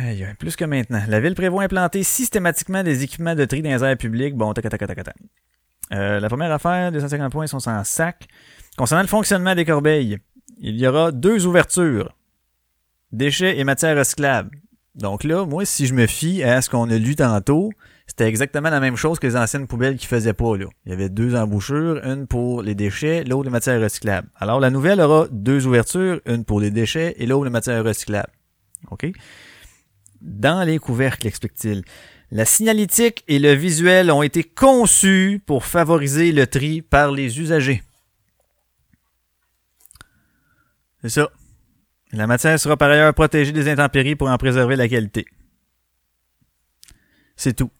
Aïe, 0.00 0.24
aïe, 0.24 0.34
plus 0.38 0.56
que 0.56 0.64
maintenant. 0.64 1.02
La 1.06 1.20
ville 1.20 1.34
prévoit 1.34 1.62
implanter 1.62 2.02
systématiquement 2.02 2.82
des 2.82 3.04
équipements 3.04 3.36
de 3.36 3.44
tri 3.44 3.62
dans 3.62 3.70
les 3.70 3.84
airs 3.84 3.96
publics. 3.96 4.34
Bon, 4.34 4.52
tac, 4.52 4.68
tac, 4.68 4.78
tac, 4.78 5.04
tac. 5.04 5.16
Euh, 5.92 6.20
la 6.20 6.28
première 6.28 6.52
affaire, 6.52 6.92
250 6.92 7.32
points 7.32 7.46
sont 7.46 7.68
en 7.68 7.84
sac. 7.84 8.28
Concernant 8.76 9.02
le 9.02 9.08
fonctionnement 9.08 9.54
des 9.54 9.64
corbeilles, 9.64 10.18
il 10.60 10.78
y 10.78 10.86
aura 10.86 11.12
deux 11.12 11.46
ouvertures. 11.46 12.14
Déchets 13.12 13.58
et 13.58 13.64
matières 13.64 13.96
recyclables. 13.96 14.50
Donc 14.94 15.24
là, 15.24 15.46
moi, 15.46 15.64
si 15.64 15.86
je 15.86 15.94
me 15.94 16.06
fie 16.06 16.42
à 16.42 16.60
ce 16.60 16.68
qu'on 16.68 16.90
a 16.90 16.98
lu 16.98 17.14
tantôt, 17.14 17.70
c'était 18.06 18.26
exactement 18.26 18.70
la 18.70 18.80
même 18.80 18.96
chose 18.96 19.18
que 19.18 19.26
les 19.26 19.36
anciennes 19.36 19.66
poubelles 19.66 19.96
qui 19.96 20.06
faisaient 20.06 20.32
pas, 20.32 20.56
là. 20.56 20.66
Il 20.84 20.90
y 20.90 20.92
avait 20.92 21.08
deux 21.08 21.36
embouchures, 21.36 22.04
une 22.04 22.26
pour 22.26 22.62
les 22.62 22.74
déchets, 22.74 23.22
l'autre 23.22 23.44
les 23.44 23.50
matières 23.50 23.80
recyclables. 23.80 24.28
Alors, 24.36 24.58
la 24.58 24.70
nouvelle 24.70 25.00
aura 25.00 25.28
deux 25.30 25.66
ouvertures, 25.66 26.20
une 26.26 26.44
pour 26.44 26.60
les 26.60 26.70
déchets 26.70 27.14
et 27.18 27.26
l'autre 27.26 27.44
les 27.44 27.50
matières 27.50 27.84
recyclables. 27.84 28.32
OK? 28.90 29.06
Dans 30.20 30.64
les 30.64 30.78
couvercles, 30.78 31.28
explique-t-il, 31.28 31.84
la 32.30 32.44
signalétique 32.44 33.24
et 33.28 33.38
le 33.38 33.52
visuel 33.52 34.10
ont 34.10 34.22
été 34.22 34.44
conçus 34.44 35.40
pour 35.46 35.64
favoriser 35.64 36.32
le 36.32 36.46
tri 36.46 36.82
par 36.82 37.10
les 37.10 37.40
usagers. 37.40 37.82
C'est 41.02 41.08
ça. 41.08 41.30
La 42.12 42.26
matière 42.26 42.58
sera 42.58 42.76
par 42.76 42.90
ailleurs 42.90 43.14
protégée 43.14 43.52
des 43.52 43.68
intempéries 43.68 44.16
pour 44.16 44.28
en 44.28 44.36
préserver 44.38 44.76
la 44.76 44.88
qualité. 44.88 45.26
C'est 47.36 47.54
tout. 47.54 47.70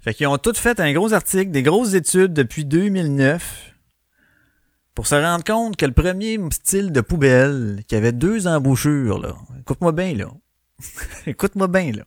Fait 0.00 0.12
qu'ils 0.12 0.26
ont 0.26 0.36
tous 0.36 0.58
fait 0.58 0.80
un 0.80 0.92
gros 0.92 1.12
article, 1.14 1.50
des 1.50 1.62
grosses 1.62 1.94
études 1.94 2.32
depuis 2.32 2.64
2009 2.64 3.74
pour 4.94 5.06
se 5.06 5.14
rendre 5.14 5.44
compte 5.44 5.76
que 5.76 5.86
le 5.86 5.92
premier 5.92 6.38
style 6.50 6.92
de 6.92 7.00
poubelle 7.00 7.82
qui 7.88 7.96
avait 7.96 8.12
deux 8.12 8.46
embouchures, 8.46 9.18
là. 9.18 9.34
Écoute-moi 9.60 9.92
bien, 9.92 10.14
là. 10.14 10.30
Écoute-moi 11.26 11.68
bien, 11.68 11.92
là. 11.92 12.04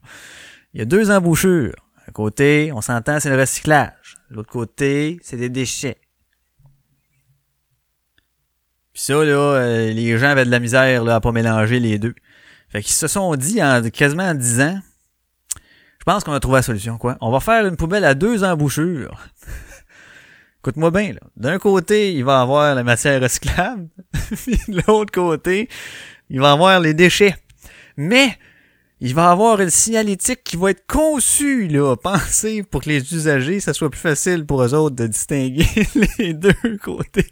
Il 0.77 0.81
y 0.81 0.84
a 0.84 0.86
deux 0.86 1.10
embouchures. 1.10 1.74
Un 2.07 2.12
côté, 2.12 2.72
on 2.72 2.81
s'entend, 2.81 3.19
c'est 3.19 3.31
le 3.31 3.39
recyclage. 3.39 4.15
L'autre 4.29 4.51
côté, 4.51 5.19
c'est 5.24 5.36
des 5.36 5.50
déchets. 5.50 5.98
Puis 8.93 9.01
ça, 9.01 9.25
là, 9.25 9.55
euh, 9.55 9.91
les 9.91 10.19
gens 10.19 10.27
avaient 10.27 10.46
de 10.46 10.51
la 10.51 10.60
misère 10.60 11.03
là, 11.03 11.15
à 11.15 11.19
pas 11.19 11.31
mélanger 11.31 11.79
les 11.79 11.98
deux. 11.98 12.13
Fait 12.69 12.84
qu'ils 12.84 12.93
se 12.93 13.07
sont 13.07 13.36
dit 13.36 13.60
en 13.63 13.89
quasiment 13.89 14.29
en 14.29 14.36
10 14.36 14.62
ans, 14.62 14.79
je 15.98 16.03
pense 16.05 16.24
qu'on 16.24 16.34
a 16.34 16.39
trouvé 16.39 16.57
la 16.57 16.62
solution, 16.62 17.00
quoi. 17.00 17.17
On 17.22 17.31
va 17.31 17.39
faire 17.39 17.65
une 17.65 17.75
poubelle 17.75 18.05
à 18.05 18.13
deux 18.13 18.43
embouchures. 18.43 19.19
Écoute-moi 20.60 20.91
bien, 20.91 21.13
là. 21.13 21.22
D'un 21.38 21.57
côté, 21.57 22.13
il 22.13 22.24
va 22.24 22.39
avoir 22.39 22.75
la 22.75 22.84
matière 22.84 23.19
recyclable, 23.19 23.89
de 24.67 24.84
l'autre 24.88 25.12
côté, 25.12 25.69
il 26.29 26.39
va 26.39 26.51
avoir 26.51 26.79
les 26.79 26.93
déchets. 26.93 27.36
Mais, 27.96 28.38
il 28.99 29.13
va 29.13 29.29
avoir 29.29 29.61
une 29.61 29.69
signalétique 29.69 30.43
qui 30.43 30.57
va 30.57 30.71
être 30.71 30.85
conçue, 30.87 31.67
là, 31.67 31.95
pensée 31.95 32.63
pour 32.63 32.81
que 32.81 32.89
les 32.89 33.13
usagers, 33.13 33.59
ça 33.59 33.73
soit 33.73 33.89
plus 33.89 33.99
facile 33.99 34.45
pour 34.45 34.63
eux 34.63 34.73
autres 34.73 34.95
de 34.95 35.07
distinguer 35.07 35.67
les 36.19 36.33
deux 36.33 36.77
côtés. 36.81 37.31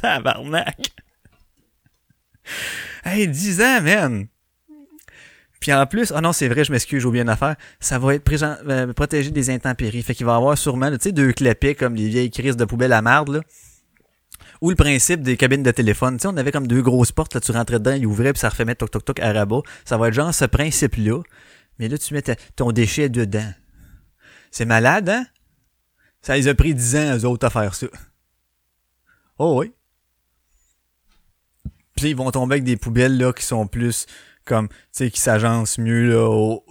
Tabarnak! 0.00 0.90
Hey, 3.04 3.28
10 3.28 3.60
ans, 3.60 3.82
man! 3.82 4.26
Puis 5.60 5.72
en 5.72 5.86
plus, 5.86 6.12
ah 6.14 6.20
non, 6.20 6.32
c'est 6.32 6.48
vrai, 6.48 6.64
je 6.64 6.72
m'excuse, 6.72 7.00
j'ai 7.00 7.06
oublié 7.06 7.22
une 7.22 7.28
affaire. 7.30 7.56
Ça 7.80 7.98
va 7.98 8.14
être 8.14 8.24
présent, 8.24 8.56
euh, 8.68 8.92
protégé 8.92 9.30
des 9.30 9.48
intempéries. 9.48 10.02
Fait 10.02 10.14
qu'il 10.14 10.26
va 10.26 10.34
avoir 10.34 10.58
sûrement, 10.58 10.90
tu 10.90 10.98
sais, 11.00 11.12
deux 11.12 11.32
clapets 11.32 11.74
comme 11.74 11.94
les 11.94 12.08
vieilles 12.08 12.30
crises 12.30 12.56
de 12.56 12.64
poubelle 12.66 12.92
à 12.92 13.00
marde, 13.00 13.30
là. 13.30 13.40
Ou 14.64 14.70
le 14.70 14.76
principe 14.76 15.20
des 15.20 15.36
cabines 15.36 15.62
de 15.62 15.70
téléphone. 15.72 16.16
Tu 16.16 16.22
sais, 16.22 16.28
on 16.28 16.38
avait 16.38 16.50
comme 16.50 16.66
deux 16.66 16.80
grosses 16.80 17.12
portes, 17.12 17.34
là, 17.34 17.40
tu 17.42 17.52
rentrais 17.52 17.78
dedans, 17.78 17.92
il 17.92 18.06
ouvrait, 18.06 18.32
puis 18.32 18.40
ça 18.40 18.48
refait 18.48 18.64
mettre 18.64 18.78
toc 18.78 18.92
toc 18.92 19.04
toc 19.04 19.20
à 19.20 19.30
rabat. 19.30 19.60
Ça 19.84 19.98
va 19.98 20.08
être 20.08 20.14
genre 20.14 20.32
ce 20.32 20.46
principe-là. 20.46 21.20
Mais 21.78 21.86
là, 21.86 21.98
tu 21.98 22.14
mets 22.14 22.22
ton 22.56 22.72
déchet 22.72 23.10
dedans. 23.10 23.52
C'est 24.50 24.64
malade, 24.64 25.10
hein? 25.10 25.26
Ça 26.22 26.34
les 26.34 26.48
a 26.48 26.54
pris 26.54 26.74
10 26.74 26.96
ans, 26.96 27.18
eux 27.18 27.24
autres, 27.26 27.46
à 27.46 27.50
faire 27.50 27.74
ça. 27.74 27.88
Oh 29.36 29.60
oui. 29.60 29.74
Puis 31.94 32.08
ils 32.08 32.16
vont 32.16 32.30
tomber 32.30 32.54
avec 32.54 32.64
des 32.64 32.78
poubelles, 32.78 33.18
là, 33.18 33.34
qui 33.34 33.44
sont 33.44 33.66
plus 33.66 34.06
comme, 34.46 34.68
tu 34.68 34.76
sais, 34.92 35.10
qui 35.10 35.20
s'agencent 35.20 35.76
mieux, 35.76 36.08
là, 36.08 36.30
au, 36.30 36.64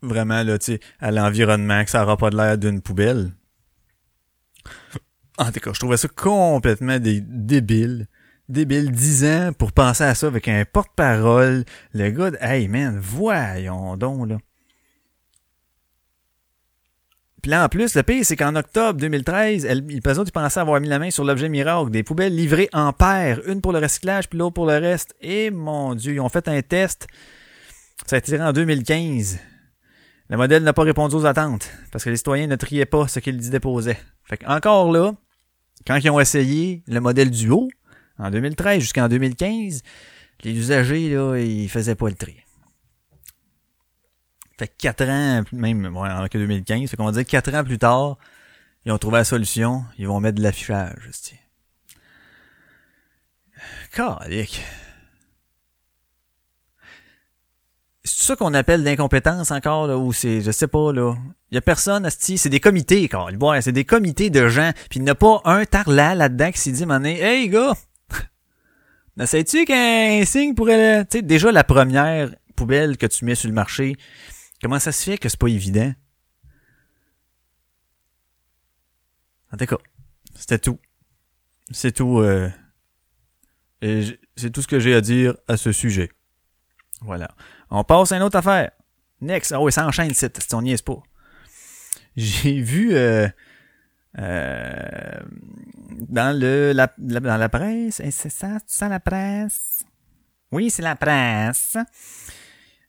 vraiment, 0.00 0.42
là, 0.42 0.58
tu 0.58 0.72
sais, 0.72 0.80
à 1.00 1.10
l'environnement, 1.10 1.84
que 1.84 1.90
ça 1.90 2.02
aura 2.02 2.16
pas 2.16 2.30
de 2.30 2.38
l'air 2.38 2.56
d'une 2.56 2.80
poubelle. 2.80 3.32
En 5.40 5.50
tout 5.50 5.60
cas, 5.60 5.72
je 5.72 5.78
trouvais 5.80 5.96
ça 5.96 6.06
complètement 6.08 6.98
dé- 6.98 7.22
débile. 7.22 8.06
Débile, 8.48 8.90
10 8.90 9.24
ans 9.24 9.50
pour 9.56 9.72
penser 9.72 10.04
à 10.04 10.14
ça 10.14 10.26
avec 10.26 10.48
un 10.48 10.64
porte-parole. 10.70 11.64
Le 11.94 12.10
gars, 12.10 12.30
hey 12.40 12.68
man, 12.68 12.98
voyons 13.00 13.96
donc, 13.96 14.28
là. 14.28 14.38
Puis 17.42 17.50
là, 17.50 17.64
en 17.64 17.68
plus, 17.70 17.94
le 17.94 18.02
pire, 18.02 18.22
c'est 18.24 18.36
qu'en 18.36 18.54
octobre 18.54 19.00
2013, 19.00 19.64
elle, 19.64 19.86
ils 19.88 20.02
pensaient 20.02 20.60
avoir 20.60 20.78
mis 20.78 20.88
la 20.88 20.98
main 20.98 21.10
sur 21.10 21.24
l'objet 21.24 21.48
miracle, 21.48 21.90
des 21.90 22.02
poubelles 22.02 22.36
livrées 22.36 22.68
en 22.74 22.92
paire, 22.92 23.40
une 23.46 23.62
pour 23.62 23.72
le 23.72 23.78
recyclage, 23.78 24.28
puis 24.28 24.38
l'autre 24.38 24.54
pour 24.54 24.66
le 24.66 24.76
reste. 24.76 25.14
Et 25.22 25.50
mon 25.50 25.94
Dieu, 25.94 26.12
ils 26.12 26.20
ont 26.20 26.28
fait 26.28 26.48
un 26.48 26.60
test. 26.60 27.06
Ça 28.04 28.16
a 28.16 28.18
été 28.18 28.32
tiré 28.32 28.44
en 28.44 28.52
2015. 28.52 29.38
Le 30.28 30.36
modèle 30.36 30.62
n'a 30.64 30.74
pas 30.74 30.82
répondu 30.82 31.14
aux 31.14 31.24
attentes, 31.24 31.70
parce 31.92 32.04
que 32.04 32.10
les 32.10 32.16
citoyens 32.18 32.46
ne 32.46 32.56
triaient 32.56 32.84
pas 32.84 33.08
ce 33.08 33.20
qu'ils 33.20 33.42
y 33.42 33.48
déposaient. 33.48 33.98
Fait 34.24 34.44
encore 34.46 34.92
là, 34.92 35.14
quand 35.86 35.96
ils 35.96 36.10
ont 36.10 36.20
essayé 36.20 36.82
le 36.86 37.00
modèle 37.00 37.30
duo, 37.30 37.68
en 38.18 38.30
2013 38.30 38.80
jusqu'en 38.80 39.08
2015, 39.08 39.82
les 40.42 40.52
usagers, 40.52 41.10
là, 41.10 41.36
ils 41.38 41.68
faisaient 41.68 41.94
pas 41.94 42.08
le 42.08 42.14
tri. 42.14 42.36
Fait 44.58 44.68
que 44.68 44.74
4 44.78 45.08
ans, 45.08 45.42
même 45.52 45.96
ouais, 45.96 46.28
que 46.28 46.38
2015, 46.38 46.90
fait 46.90 46.96
qu'on 46.96 47.06
va 47.06 47.12
dire 47.12 47.24
4 47.24 47.54
ans 47.54 47.64
plus 47.64 47.78
tard, 47.78 48.18
ils 48.84 48.92
ont 48.92 48.98
trouvé 48.98 49.18
la 49.18 49.24
solution, 49.24 49.84
ils 49.98 50.06
vont 50.06 50.20
mettre 50.20 50.38
de 50.38 50.42
l'affichage. 50.42 51.10
Calique. 53.92 54.62
C'est 58.02 58.24
ça 58.24 58.36
qu'on 58.36 58.54
appelle 58.54 58.82
d'incompétence 58.82 59.50
encore, 59.50 59.86
là, 59.86 59.98
ou 59.98 60.12
c'est, 60.12 60.40
je 60.40 60.50
sais 60.50 60.68
pas, 60.68 60.92
là. 60.92 61.14
Il 61.50 61.56
y 61.56 61.58
a 61.58 61.60
personne, 61.60 62.06
asti, 62.06 62.38
c'est 62.38 62.48
des 62.48 62.60
comités, 62.60 63.08
quand 63.08 63.30
ouais, 63.30 63.60
c'est 63.60 63.72
des 63.72 63.84
comités 63.84 64.30
de 64.30 64.48
gens, 64.48 64.72
puis 64.88 65.00
il 65.00 65.02
n'y 65.02 65.10
a 65.10 65.14
pas 65.14 65.42
un 65.44 65.64
tarlat 65.66 66.14
là-dedans 66.14 66.50
qui 66.50 66.58
s'est 66.58 66.72
dit, 66.72 66.86
mané, 66.86 67.20
hey, 67.20 67.48
gars, 67.48 67.74
n'essayes-tu 69.16 69.66
qu'un 69.66 70.24
signe 70.24 70.54
pourrait, 70.54 71.04
tu 71.04 71.18
sais, 71.18 71.22
déjà 71.22 71.52
la 71.52 71.64
première 71.64 72.30
poubelle 72.56 72.96
que 72.96 73.06
tu 73.06 73.24
mets 73.26 73.34
sur 73.34 73.48
le 73.48 73.54
marché, 73.54 73.96
comment 74.62 74.78
ça 74.78 74.92
se 74.92 75.04
fait 75.04 75.18
que 75.18 75.28
c'est 75.28 75.38
pas 75.38 75.48
évident? 75.48 75.92
En 79.52 79.56
tout 79.56 79.66
cas, 79.66 79.78
c'était 80.34 80.58
tout. 80.58 80.78
C'est 81.70 81.92
tout, 81.92 82.20
euh, 82.20 82.48
c'est 83.82 84.50
tout 84.50 84.62
ce 84.62 84.68
que 84.68 84.80
j'ai 84.80 84.94
à 84.94 85.00
dire 85.00 85.36
à 85.48 85.56
ce 85.56 85.72
sujet. 85.72 86.10
Voilà. 87.02 87.34
On 87.70 87.84
passe 87.84 88.12
à 88.12 88.16
une 88.16 88.22
autre 88.22 88.36
affaire. 88.38 88.70
Next. 89.20 89.52
Ah 89.52 89.60
oui, 89.60 89.70
ça 89.72 89.86
enchaîne, 89.86 90.12
c'est, 90.14 90.40
si 90.42 90.54
on 90.54 90.62
n'y 90.62 90.72
est 90.72 90.84
pas. 90.84 91.00
J'ai 92.16 92.60
vu 92.60 92.90
euh, 92.94 93.28
euh, 94.18 95.20
dans 96.08 96.36
le 96.38 96.72
la, 96.72 96.92
la- 96.98 97.20
dans 97.20 97.36
la 97.36 97.48
presse, 97.48 97.96
c'est 97.96 98.30
ça, 98.30 98.58
c'est 98.66 98.78
ça 98.78 98.88
la 98.88 99.00
presse? 99.00 99.84
Oui, 100.52 100.70
c'est 100.70 100.82
la 100.82 100.96
presse. 100.96 101.76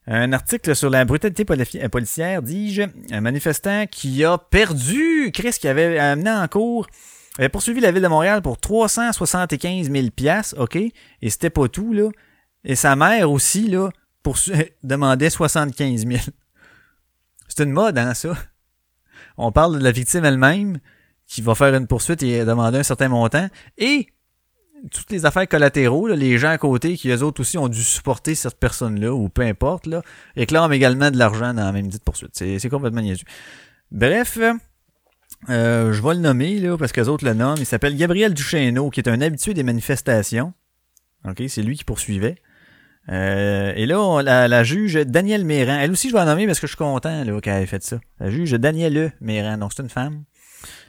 Un 0.08 0.32
article 0.32 0.74
sur 0.74 0.90
la 0.90 1.04
brutalité 1.04 1.44
euh, 1.48 1.88
policière, 1.88 2.42
dis-je, 2.42 2.82
un 3.12 3.20
manifestant 3.20 3.86
qui 3.86 4.24
a 4.24 4.36
perdu, 4.36 5.30
Chris, 5.32 5.52
qui 5.60 5.68
avait 5.68 5.96
amené 5.98 6.30
en 6.30 6.48
cours, 6.48 6.88
avait 7.38 7.48
poursuivi 7.48 7.80
la 7.80 7.92
ville 7.92 8.02
de 8.02 8.08
Montréal 8.08 8.42
pour 8.42 8.58
375 8.58 9.90
000 9.92 10.08
piastres, 10.10 10.56
OK? 10.58 10.74
Et 10.76 11.30
c'était 11.30 11.50
pas 11.50 11.68
tout, 11.68 11.92
là. 11.92 12.08
Et 12.64 12.74
sa 12.74 12.96
mère 12.96 13.30
aussi, 13.30 13.68
là, 13.68 13.90
poursu- 14.22 14.72
demandait 14.82 15.30
75 15.30 16.06
000. 16.06 16.20
C'est 17.48 17.64
une 17.64 17.72
mode, 17.72 17.98
hein, 17.98 18.14
ça? 18.14 18.36
On 19.36 19.52
parle 19.52 19.78
de 19.78 19.84
la 19.84 19.92
victime 19.92 20.24
elle-même 20.24 20.78
qui 21.26 21.42
va 21.42 21.54
faire 21.54 21.74
une 21.74 21.86
poursuite 21.86 22.22
et 22.22 22.44
demander 22.44 22.78
un 22.78 22.82
certain 22.82 23.08
montant. 23.08 23.48
Et 23.78 24.08
toutes 24.90 25.10
les 25.10 25.26
affaires 25.26 25.48
collatéraux, 25.48 26.08
là, 26.08 26.16
les 26.16 26.38
gens 26.38 26.50
à 26.50 26.58
côté 26.58 26.96
qui, 26.96 27.08
eux 27.10 27.22
autres 27.22 27.40
aussi, 27.40 27.58
ont 27.58 27.68
dû 27.68 27.82
supporter 27.82 28.34
cette 28.34 28.58
personne-là, 28.58 29.12
ou 29.12 29.28
peu 29.28 29.42
importe, 29.42 29.86
là, 29.86 30.02
réclament 30.36 30.72
également 30.72 31.10
de 31.10 31.18
l'argent 31.18 31.54
dans 31.54 31.64
la 31.64 31.72
même 31.72 31.86
dite 31.86 32.04
poursuite. 32.04 32.30
C'est, 32.34 32.68
complètement 32.68 33.00
niaiseux. 33.00 33.24
Bref, 33.90 34.38
euh, 35.48 35.92
je 35.92 36.02
vais 36.02 36.14
le 36.14 36.20
nommer, 36.20 36.58
là, 36.58 36.76
parce 36.76 36.92
que 36.92 37.00
les 37.00 37.08
autres 37.08 37.24
le 37.24 37.34
nomment. 37.34 37.58
Il 37.58 37.66
s'appelle 37.66 37.96
Gabriel 37.96 38.34
Duchesneau, 38.34 38.90
qui 38.90 39.00
est 39.00 39.08
un 39.08 39.20
habitué 39.20 39.54
des 39.54 39.62
manifestations. 39.62 40.52
OK, 41.28 41.42
c'est 41.48 41.62
lui 41.62 41.76
qui 41.76 41.84
poursuivait. 41.84 42.36
Euh, 43.08 43.72
et 43.74 43.84
là, 43.86 44.22
la, 44.22 44.46
la 44.48 44.62
juge 44.64 44.94
Danielle 44.94 45.44
Méran, 45.44 45.78
elle 45.80 45.90
aussi 45.90 46.08
je 46.08 46.12
vais 46.12 46.20
la 46.20 46.24
nommer 46.26 46.46
parce 46.46 46.60
que 46.60 46.66
je 46.66 46.72
suis 46.72 46.78
content 46.78 47.24
qu'elle 47.42 47.62
ait 47.62 47.66
fait 47.66 47.82
ça. 47.82 47.98
La 48.20 48.30
juge 48.30 48.52
Danielle 48.52 49.12
Méran, 49.20 49.58
donc 49.58 49.72
c'est 49.74 49.82
une 49.82 49.88
femme. 49.88 50.24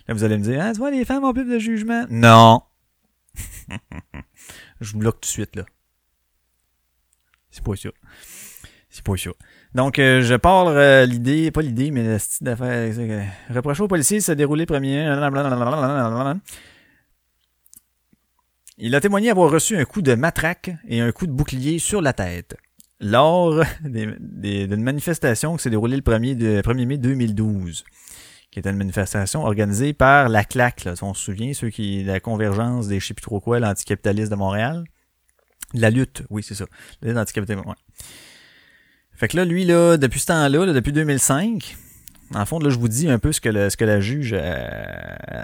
Là, 0.08 0.13
vous 0.13 0.24
allez 0.24 0.38
me 0.38 0.43
dire, 0.43 0.60
ah, 0.62 0.72
tu 0.74 0.77
vois, 0.79 0.91
les 0.91 1.05
femmes 1.05 1.24
ont 1.24 1.34
plus 1.34 1.46
de 1.46 1.58
jugement? 1.60 2.05
Non. 2.10 2.62
je 4.82 4.96
bloque 4.98 5.22
tout 5.22 5.27
de 5.27 5.32
suite, 5.32 5.55
là. 5.55 5.63
C'est 7.50 7.63
pas 7.63 7.75
ça. 7.75 7.89
C'est 8.89 9.03
pas 9.03 9.17
ça. 9.17 9.29
Donc, 9.74 9.98
euh, 9.98 10.22
je 10.22 10.36
parle 10.36 10.75
euh, 10.77 11.05
l'idée, 11.05 11.50
pas 11.51 11.62
l'idée, 11.62 11.89
mais 11.89 12.03
le 12.03 12.20
style 12.20 12.46
d'affaire. 12.46 12.93
c'est 12.93 13.08
que- 13.08 13.53
Reproché 13.53 13.82
aux 13.82 13.88
policiers 13.88 14.17
de 14.20 14.24
se 14.24 14.32
dérouler 14.34 14.65
premier. 14.65 15.08
Il 18.77 18.96
a 18.96 19.01
témoigné 19.01 19.30
avoir 19.30 19.51
reçu 19.51 19.77
un 19.77 19.86
coup 19.86 20.01
de 20.01 20.15
matraque 20.15 20.72
et 20.88 21.00
un 21.00 21.12
coup 21.12 21.27
de 21.27 21.32
bouclier 21.32 21.77
sur 21.77 22.01
la 22.01 22.13
tête 22.13 22.56
lors 23.00 23.63
d'une 23.84 24.84
manifestation 24.84 25.56
qui 25.56 25.63
s'est 25.63 25.70
déroulée 25.70 25.96
le 25.96 26.01
1er, 26.01 26.36
de, 26.36 26.62
1er 26.62 26.86
mai 26.86 26.98
2012, 26.98 27.84
qui 28.50 28.60
était 28.60 28.70
une 28.70 28.77
manifestation 28.77 29.44
organisée 29.44 29.94
par 29.94 30.30
la 30.30 30.44
CLAC. 30.44 30.86
Là, 30.86 30.94
on 31.01 31.13
se 31.13 31.24
souvient, 31.24 31.53
ceux 31.53 31.70
qui 31.70 32.03
la 32.03 32.20
convergence 32.20 32.88
des 32.88 33.00
je 33.00 33.08
sais 33.08 33.13
plus 33.13 33.22
trop 33.22 33.39
de 33.39 34.36
Montréal. 34.36 34.86
La 35.75 35.89
lutte, 35.89 36.24
oui, 36.30 36.44
c'est 36.44 36.56
ça. 36.56 36.65
La 37.01 37.10
lutte 37.10 37.18
anticapitalisme, 37.18 37.68
ouais. 37.68 37.75
Fait 39.15 39.27
que 39.27 39.38
là, 39.38 39.46
lui, 39.46 39.65
là, 39.65 39.98
depuis 39.98 40.20
ce 40.20 40.27
temps-là, 40.27 40.65
là, 40.65 40.74
depuis 40.74 40.92
2005, 40.92 41.77
en 42.36 42.46
fond, 42.46 42.58
là, 42.60 42.70
je 42.70 42.80
vous 42.80 42.88
dis 42.88 43.10
un 43.10 43.20
peu 43.20 43.32
ce 43.32 43.39
que, 43.42 43.50
le- 43.50 43.70
ce 43.70 43.84
la 43.84 44.00
juge 44.00 44.34
euh, 44.34 44.68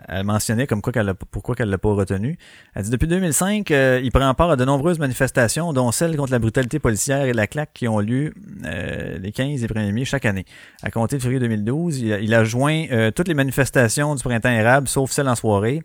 elle 0.08 0.24
mentionnait 0.24 0.66
comme 0.66 0.82
quoi 0.82 0.92
qu'elle 0.92 1.14
pourquoi 1.32 1.54
qu'elle 1.56 1.70
l'a 1.70 1.78
pas 1.78 1.94
retenu. 1.94 2.38
Elle 2.74 2.84
dit 2.84 2.90
depuis 2.90 3.08
2005, 3.08 3.70
euh, 3.72 4.00
il 4.04 4.12
prend 4.12 4.34
part 4.34 4.50
à 4.52 4.56
de 4.56 4.66
nombreuses 4.66 4.98
manifestations, 4.98 5.72
dont 5.74 5.92
celles 5.92 6.16
contre 6.16 6.32
la 6.32 6.40
brutalité 6.40 6.80
policière 6.80 7.26
et 7.26 7.34
la 7.34 7.48
claque 7.48 7.72
qui 7.74 7.88
ont 7.88 8.00
lieu 8.00 8.34
euh, 8.66 9.18
les 9.20 9.32
15 9.32 9.64
et 9.64 9.68
1er 9.68 9.92
mai 9.92 10.06
chaque 10.06 10.26
année. 10.26 10.46
À 10.82 10.90
compter 10.90 11.18
de 11.18 11.22
février 11.22 11.40
2012, 11.40 12.00
il 12.00 12.34
a, 12.34 12.44
joint 12.44 12.86
toutes 13.16 13.28
les 13.28 13.34
manifestations 13.36 14.16
du 14.16 14.24
printemps 14.24 14.50
érable, 14.50 14.88
sauf 14.88 15.12
celles 15.12 15.30
en 15.30 15.36
soirée. 15.36 15.84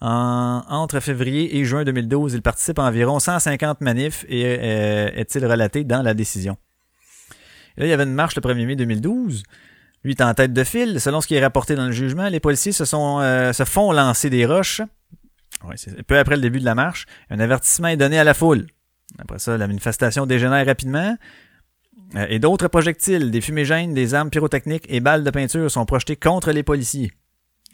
En- 0.00 0.62
entre 0.68 1.00
février 1.00 1.56
et 1.56 1.64
juin 1.64 1.82
2012, 1.84 2.34
il 2.34 2.42
participe 2.42 2.78
à 2.78 2.82
environ 2.82 3.18
150 3.18 3.80
manifs 3.80 4.24
et 4.28 4.42
est-il 4.42 5.44
relaté 5.46 5.82
dans 5.84 6.02
la 6.02 6.14
décision? 6.14 6.56
Là, 7.76 7.86
il 7.86 7.88
y 7.88 7.92
avait 7.92 8.04
une 8.04 8.14
marche 8.14 8.36
le 8.36 8.42
1er 8.42 8.66
mai 8.66 8.76
2012. 8.76 9.42
Lui 10.04 10.12
est 10.12 10.20
en 10.20 10.34
tête 10.34 10.52
de 10.52 10.64
file. 10.64 11.00
Selon 11.00 11.20
ce 11.20 11.26
qui 11.26 11.34
est 11.34 11.42
rapporté 11.42 11.74
dans 11.74 11.86
le 11.86 11.92
jugement, 11.92 12.28
les 12.28 12.40
policiers 12.40 12.72
se, 12.72 12.84
sont, 12.84 13.20
euh, 13.20 13.52
se 13.52 13.64
font 13.64 13.90
lancer 13.92 14.30
des 14.30 14.44
roches. 14.44 14.82
Peu 16.06 16.18
après 16.18 16.36
le 16.36 16.42
début 16.42 16.60
de 16.60 16.64
la 16.64 16.74
marche, 16.74 17.06
un 17.30 17.40
avertissement 17.40 17.88
est 17.88 17.96
donné 17.96 18.18
à 18.18 18.24
la 18.24 18.34
foule. 18.34 18.66
Après 19.18 19.38
ça, 19.38 19.56
la 19.56 19.66
manifestation 19.66 20.26
dégénère 20.26 20.66
rapidement. 20.66 21.16
Euh, 22.16 22.26
et 22.28 22.38
d'autres 22.38 22.68
projectiles, 22.68 23.30
des 23.30 23.40
fumigènes, 23.40 23.94
des 23.94 24.12
armes 24.12 24.28
pyrotechniques 24.28 24.86
et 24.88 25.00
balles 25.00 25.24
de 25.24 25.30
peinture 25.30 25.70
sont 25.70 25.86
projetés 25.86 26.16
contre 26.16 26.52
les 26.52 26.62
policiers. 26.62 27.12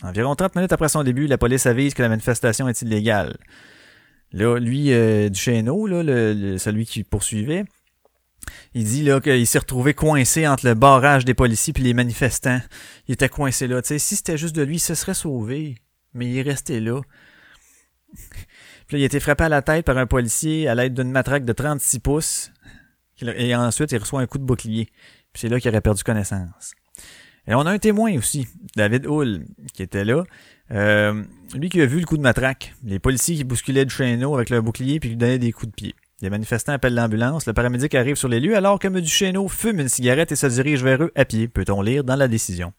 Environ 0.03 0.35
30 0.35 0.55
minutes 0.55 0.73
après 0.73 0.89
son 0.89 1.03
début, 1.03 1.27
la 1.27 1.37
police 1.37 1.67
avise 1.67 1.95
que 1.95 2.03
la 2.03 2.09
manifestation 2.09 2.69
est 2.69 2.81
illégale. 2.83 3.37
Là, 4.33 4.59
lui, 4.59 4.93
euh, 4.93 5.29
Duchesneau, 5.29 5.87
là, 5.89 6.59
celui 6.59 6.87
qui 6.87 7.03
poursuivait, 7.03 7.65
il 8.75 8.85
dit 8.85 9.03
là 9.03 9.21
qu'il 9.21 9.47
s'est 9.47 9.59
retrouvé 9.59 9.95
coincé 9.95 10.47
entre 10.47 10.67
le 10.67 10.75
barrage 10.75 11.25
des 11.25 11.35
policiers 11.35 11.75
et 11.77 11.81
les 11.81 11.95
manifestants. 11.95 12.61
Il 13.09 13.13
était 13.13 13.29
coincé 13.29 13.67
là. 13.67 13.81
Si 13.83 13.99
c'était 13.99 14.39
juste 14.39 14.55
de 14.55 14.63
lui, 14.63 14.77
il 14.77 14.81
se 14.81 14.95
serait 14.95 15.15
sauvé. 15.15 15.77
Mais 16.15 16.27
il 16.27 16.39
est 16.39 16.43
resté 16.43 16.81
là. 16.81 17.01
Puis 18.87 18.97
là, 18.97 18.99
il 18.99 19.03
a 19.03 19.07
été 19.07 19.21
frappé 19.21 19.45
à 19.45 19.49
la 19.49 19.63
tête 19.63 19.87
par 19.87 19.99
un 19.99 20.07
policier 20.07 20.67
à 20.67 20.75
l'aide 20.75 20.95
d'une 20.95 21.11
matraque 21.11 21.45
de 21.45 21.53
36 21.53 22.01
pouces. 22.01 22.51
Et 23.23 23.55
ensuite, 23.55 23.93
il 23.93 23.99
reçoit 23.99 24.21
un 24.21 24.27
coup 24.27 24.39
de 24.39 24.45
bouclier. 24.45 24.87
Puis 25.33 25.43
c'est 25.43 25.49
là 25.49 25.61
qu'il 25.61 25.71
aurait 25.71 25.81
perdu 25.81 26.03
connaissance. 26.03 26.73
Et 27.47 27.55
on 27.55 27.61
a 27.61 27.71
un 27.71 27.79
témoin 27.79 28.17
aussi, 28.17 28.49
David 28.77 29.07
Hull, 29.07 29.45
qui 29.73 29.83
était 29.83 30.05
là. 30.05 30.25
Euh, 30.73 31.23
lui 31.55 31.69
qui 31.69 31.81
a 31.81 31.87
vu 31.87 32.01
le 32.01 32.07
coup 32.07 32.17
de 32.17 32.23
matraque. 32.23 32.75
Les 32.85 32.99
policiers 32.99 33.37
qui 33.37 33.45
bousculaient 33.45 33.85
du 33.85 33.95
chaîneau 33.95 34.35
avec 34.35 34.51
leur 34.51 34.63
bouclier 34.63 35.01
puis 35.01 35.11
lui 35.11 35.17
donnaient 35.17 35.39
des 35.39 35.53
coups 35.53 35.71
de 35.71 35.75
pied. 35.75 35.95
Les 36.23 36.29
manifestants 36.29 36.73
appellent 36.73 36.95
l'ambulance. 36.95 37.47
Le 37.47 37.53
paramédic 37.53 37.95
arrive 37.95 38.17
sur 38.17 38.29
les 38.29 38.41
lieux 38.41 38.57
alors 38.57 38.79
que 38.79 38.89
M. 38.89 39.01
Duchesneau 39.01 39.49
fume 39.49 39.81
une 39.81 39.89
cigarette 39.89 40.33
et 40.33 40.37
se 40.37 40.47
dirige 40.47 40.83
vers 40.83 41.03
eux 41.03 41.13
à 41.15 41.25
pied, 41.25 41.49
peut-on 41.49 41.81
lire 41.81 42.05
dans 42.05 42.17
la 42.17 42.29
décision? 42.29 42.73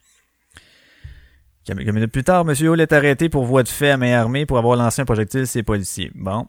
Quelques 1.63 1.89
minutes 1.89 2.12
plus 2.12 2.24
tard, 2.24 2.41
M. 2.48 2.55
Hull 2.60 2.81
est 2.81 2.91
arrêté 2.91 3.29
pour 3.29 3.45
voie 3.45 3.63
de 3.63 3.67
fait 3.67 3.91
à 3.91 3.98
main 3.98 4.13
armée 4.13 4.45
pour 4.45 4.57
avoir 4.57 4.75
lancé 4.75 5.01
un 5.01 5.05
projectile 5.05 5.45
sur 5.45 5.53
ses 5.53 5.63
policiers. 5.63 6.12
Bon. 6.15 6.48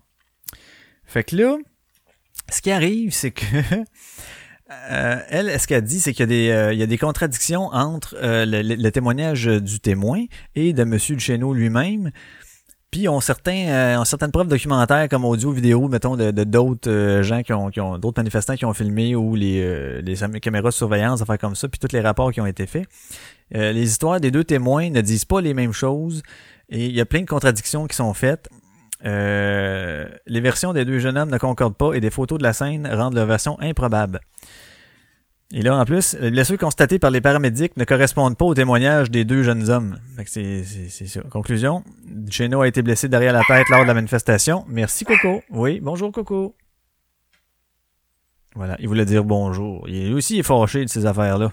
Fait 1.05 1.25
que 1.25 1.37
là, 1.37 1.57
ce 2.51 2.63
qui 2.63 2.71
arrive, 2.71 3.13
c'est 3.13 3.31
que 3.31 3.45
euh, 4.91 5.17
elle, 5.29 5.61
ce 5.61 5.67
qu'elle 5.67 5.83
dit, 5.83 6.01
c'est 6.01 6.13
qu'il 6.13 6.21
y 6.21 6.23
a 6.23 6.27
des, 6.27 6.51
euh, 6.51 6.73
y 6.73 6.83
a 6.83 6.87
des 6.87 6.99
contradictions 6.99 7.67
entre 7.67 8.17
euh, 8.23 8.47
le, 8.47 8.63
le, 8.63 8.91
témoignage 8.91 9.45
du 9.45 9.81
témoin 9.81 10.25
et 10.55 10.73
de 10.73 10.83
M. 10.83 10.97
Duchesneau 10.97 11.53
lui-même. 11.53 12.11
Puis 12.93 13.09
on 13.09 13.21
certains, 13.21 13.99
ont 13.99 14.05
certaines 14.05 14.31
preuves 14.31 14.47
documentaires 14.47 15.09
comme 15.09 15.25
audio, 15.25 15.51
vidéo, 15.51 15.89
mettons, 15.89 16.17
de 16.17 16.31
d'autres 16.45 17.23
gens 17.23 17.43
qui 17.43 17.53
ont, 17.53 17.71
ont 17.77 17.99
d'autres 17.99 18.21
manifestants 18.21 18.55
qui 18.55 18.65
ont 18.65 18.75
filmé 18.75 19.17
ou 19.17 19.35
les, 19.35 20.01
les 20.03 20.41
caméras 20.41 20.69
de 20.69 20.75
surveillance, 20.75 21.21
affaires 21.23 21.39
comme 21.39 21.57
ça, 21.57 21.69
puis 21.69 21.81
tous 21.81 21.93
les 21.93 22.01
rapports 22.01 22.31
qui 22.31 22.41
ont 22.41 22.47
été 22.47 22.67
faits. 22.67 22.87
les 23.51 23.83
histoires 23.83 24.21
des 24.21 24.31
deux 24.31 24.45
témoins 24.45 24.91
ne 24.91 25.01
disent 25.01 25.25
pas 25.25 25.41
les 25.41 25.55
mêmes 25.55 25.73
choses 25.73 26.23
et 26.69 26.87
il 26.87 26.93
y 26.93 27.01
a 27.01 27.07
plein 27.07 27.21
de 27.21 27.27
contradictions 27.27 27.87
qui 27.87 27.97
sont 27.97 28.15
faites. 28.15 28.49
Euh, 29.05 30.07
les 30.27 30.41
versions 30.41 30.73
des 30.73 30.85
deux 30.85 30.99
jeunes 30.99 31.19
hommes 31.19 31.31
ne 31.31 31.39
concordent 31.39 31.77
pas 31.77 31.93
et 31.93 32.01
des 32.01 32.11
photos 32.11 32.39
de 32.39 32.43
la 32.43 32.53
scène 32.53 32.89
rendent 32.91 33.15
leur 33.15 33.27
version 33.27 33.61
improbable. 33.61 34.21
Et 35.55 35.61
là, 35.61 35.77
en 35.77 35.85
plus, 35.85 36.17
les 36.19 36.31
blessures 36.31 36.57
constatées 36.57 36.99
par 36.99 37.11
les 37.11 37.21
paramédics 37.21 37.77
ne 37.77 37.85
correspondent 37.85 38.39
pas 38.39 38.47
au 38.47 38.55
témoignage 38.55 39.11
des 39.11 39.27
deux 39.27 39.43
jeunes 39.43 39.69
hommes. 39.69 39.99
c'est, 40.25 40.65
ça. 40.65 41.21
Conclusion, 41.31 41.85
Cheno 42.31 42.63
a 42.63 42.69
été 42.69 42.81
blessé 42.81 43.09
derrière 43.09 43.35
la 43.35 43.43
tête 43.47 43.69
lors 43.69 43.83
de 43.83 43.87
la 43.87 43.93
manifestation. 43.93 44.65
Merci 44.69 45.05
Coco. 45.05 45.43
Oui, 45.51 45.81
bonjour 45.81 46.11
Coco. 46.11 46.57
Voilà, 48.55 48.77
il 48.81 48.89
voulait 48.89 49.05
dire 49.05 49.25
bonjour. 49.25 49.87
Il 49.89 50.15
aussi 50.15 50.39
est 50.39 50.43
fâché 50.43 50.87
de 50.87 50.91
ces 50.91 51.05
affaires-là. 51.05 51.53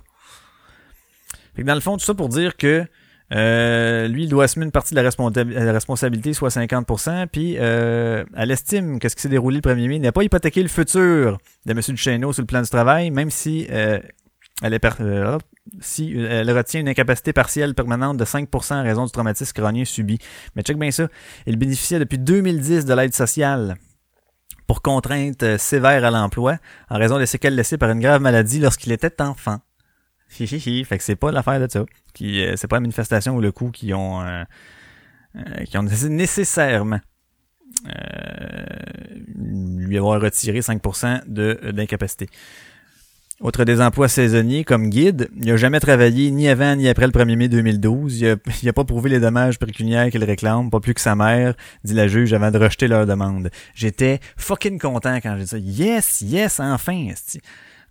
Fait 1.56 1.64
que 1.64 1.68
dans 1.68 1.76
le 1.76 1.82
fond, 1.82 1.98
tout 1.98 2.06
ça 2.06 2.14
pour 2.14 2.30
dire 2.30 2.56
que 2.56 2.86
euh, 3.32 4.08
lui, 4.08 4.24
il 4.24 4.30
doit 4.30 4.46
assumer 4.46 4.66
une 4.66 4.72
partie 4.72 4.96
de 4.96 5.00
la, 5.00 5.72
responsabilité, 5.72 6.34
soit 6.34 6.50
50%, 6.50 7.28
puis 7.28 7.58
euh, 7.60 8.24
elle 8.36 8.52
estime 8.52 9.00
que 9.00 9.08
ce 9.08 9.16
qui 9.16 9.22
s'est 9.22 9.30
déroulé 9.30 9.62
le 9.64 9.70
1er 9.70 9.88
mai? 9.88 10.00
N'a 10.00 10.12
pas 10.12 10.24
hypothéqué 10.24 10.64
le 10.64 10.70
futur 10.70 11.38
de 11.66 11.72
M. 11.72 11.80
Duchesneau 11.80 12.34
sur 12.34 12.42
le 12.42 12.48
plan 12.48 12.62
du 12.62 12.70
travail, 12.70 13.12
même 13.12 13.30
si 13.30 13.68
euh, 13.70 14.00
elle 14.64 14.74
est 14.74 15.02
euh, 15.02 15.38
si 15.80 16.18
elle 16.18 16.50
retient 16.52 16.80
une 16.80 16.90
incapacité 16.90 17.32
partielle 17.32 17.76
permanente 17.76 18.18
de 18.18 18.26
5% 18.26 18.74
en 18.74 18.84
raison 18.84 19.06
du 19.06 19.12
traumatisme 19.12 19.54
crânien 19.54 19.86
subi. 19.86 20.18
Mais 20.56 20.64
check 20.64 20.78
bien 20.78 20.90
ça, 20.90 21.08
il 21.46 21.58
bénéficiait 21.58 22.00
depuis 22.00 22.18
2010 22.18 22.86
de 22.86 22.94
l'aide 22.96 23.14
sociale 23.14 23.76
pour 24.66 24.82
contrainte 24.82 25.58
sévère 25.58 26.04
à 26.04 26.10
l'emploi 26.12 26.58
en 26.90 26.98
raison 26.98 27.20
des 27.20 27.28
séquelles 27.28 27.56
laissées 27.56 27.78
par 27.78 27.92
une 27.92 28.00
grave 28.00 28.22
maladie 28.22 28.60
lorsqu'il 28.60 28.92
était 28.92 29.22
enfant. 29.22 29.60
Hi, 30.38 30.86
Fait 30.86 30.98
que 30.98 31.04
c'est 31.04 31.16
pas 31.16 31.32
l'affaire 31.32 31.60
de 31.60 31.72
ça. 31.72 31.86
Euh, 32.22 32.54
c'est 32.56 32.68
pas 32.68 32.78
la 32.78 32.82
manifestation 32.82 33.36
ou 33.36 33.42
le 33.42 33.52
coup 33.52 33.72
qui 33.72 33.94
ont, 33.94 34.22
euh, 34.22 34.44
euh, 35.36 35.64
qui 35.66 35.78
ont 35.78 35.84
nécessairement 35.84 37.00
lui 39.36 39.98
avoir 39.98 40.22
retiré 40.22 40.60
5% 40.60 41.22
de, 41.28 41.72
d'incapacité. 41.72 42.28
Autre 43.42 43.64
des 43.64 43.80
emplois 43.80 44.10
saisonniers 44.10 44.66
comme 44.66 44.90
guide, 44.90 45.30
il 45.38 45.46
n'a 45.46 45.56
jamais 45.56 45.80
travaillé 45.80 46.30
ni 46.30 46.50
avant 46.50 46.76
ni 46.76 46.90
après 46.90 47.06
le 47.06 47.14
1er 47.14 47.38
mai 47.38 47.48
2012. 47.48 48.20
Il 48.20 48.28
a, 48.28 48.36
il 48.64 48.68
a 48.68 48.74
pas 48.74 48.84
prouvé 48.84 49.10
les 49.10 49.20
dommages 49.20 49.58
pécuniaires 49.60 50.10
qu'il 50.12 50.24
réclame, 50.26 50.70
pas 50.70 50.82
plus 50.82 50.94
que 50.94 51.00
sa 51.00 51.16
mère, 51.16 51.54
dit 51.86 51.94
la 51.94 52.10
juge 52.10 52.34
avant 52.34 52.52
de 52.52 52.58
rejeter 52.58 52.90
leur 52.90 53.06
demande. 53.06 53.50
J'étais 53.76 54.20
fucking 54.36 54.78
content 54.78 55.20
quand 55.22 55.38
j'ai 55.38 55.44
dit 55.44 55.50
ça. 55.50 55.58
Yes, 55.58 56.22
yes, 56.22 56.60
enfin. 56.60 57.12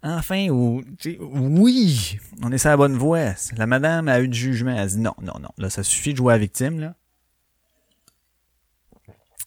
Enfin, 0.02 0.48
ou, 0.48 0.82
oui, 1.20 2.18
on 2.42 2.52
est 2.52 2.58
sur 2.58 2.70
la 2.70 2.76
bonne 2.76 2.96
voie. 2.96 3.34
La 3.56 3.66
madame 3.66 4.08
a 4.08 4.20
eu 4.20 4.28
du 4.28 4.38
jugement. 4.38 4.70
Elle 4.70 4.78
a 4.78 4.86
dit 4.86 4.98
non, 4.98 5.14
non, 5.20 5.34
non. 5.40 5.48
Là, 5.58 5.70
ça 5.70 5.82
suffit 5.82 6.12
de 6.12 6.18
jouer 6.18 6.34
à 6.34 6.36
la 6.36 6.40
victime, 6.40 6.78
là. 6.78 6.94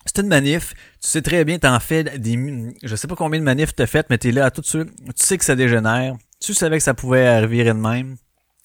C'est 0.05 0.19
une 0.19 0.27
manif. 0.27 0.73
Tu 1.01 1.07
sais 1.07 1.21
très 1.21 1.45
bien, 1.45 1.59
t'en 1.59 1.79
fais 1.79 2.03
des, 2.03 2.75
je 2.83 2.95
sais 2.95 3.07
pas 3.07 3.15
combien 3.15 3.39
de 3.39 3.45
manifs 3.45 3.73
t'as 3.75 3.85
fait, 3.85 4.07
mais 4.09 4.17
t'es 4.17 4.31
là 4.31 4.45
à 4.45 4.51
tout 4.51 4.61
de 4.61 4.65
suite. 4.65 4.89
Tu 5.05 5.25
sais 5.25 5.37
que 5.37 5.45
ça 5.45 5.55
dégénère. 5.55 6.15
Tu 6.39 6.53
savais 6.53 6.77
que 6.77 6.83
ça 6.83 6.93
pouvait 6.93 7.27
arriver 7.27 7.63
de 7.63 7.71
même. 7.71 8.17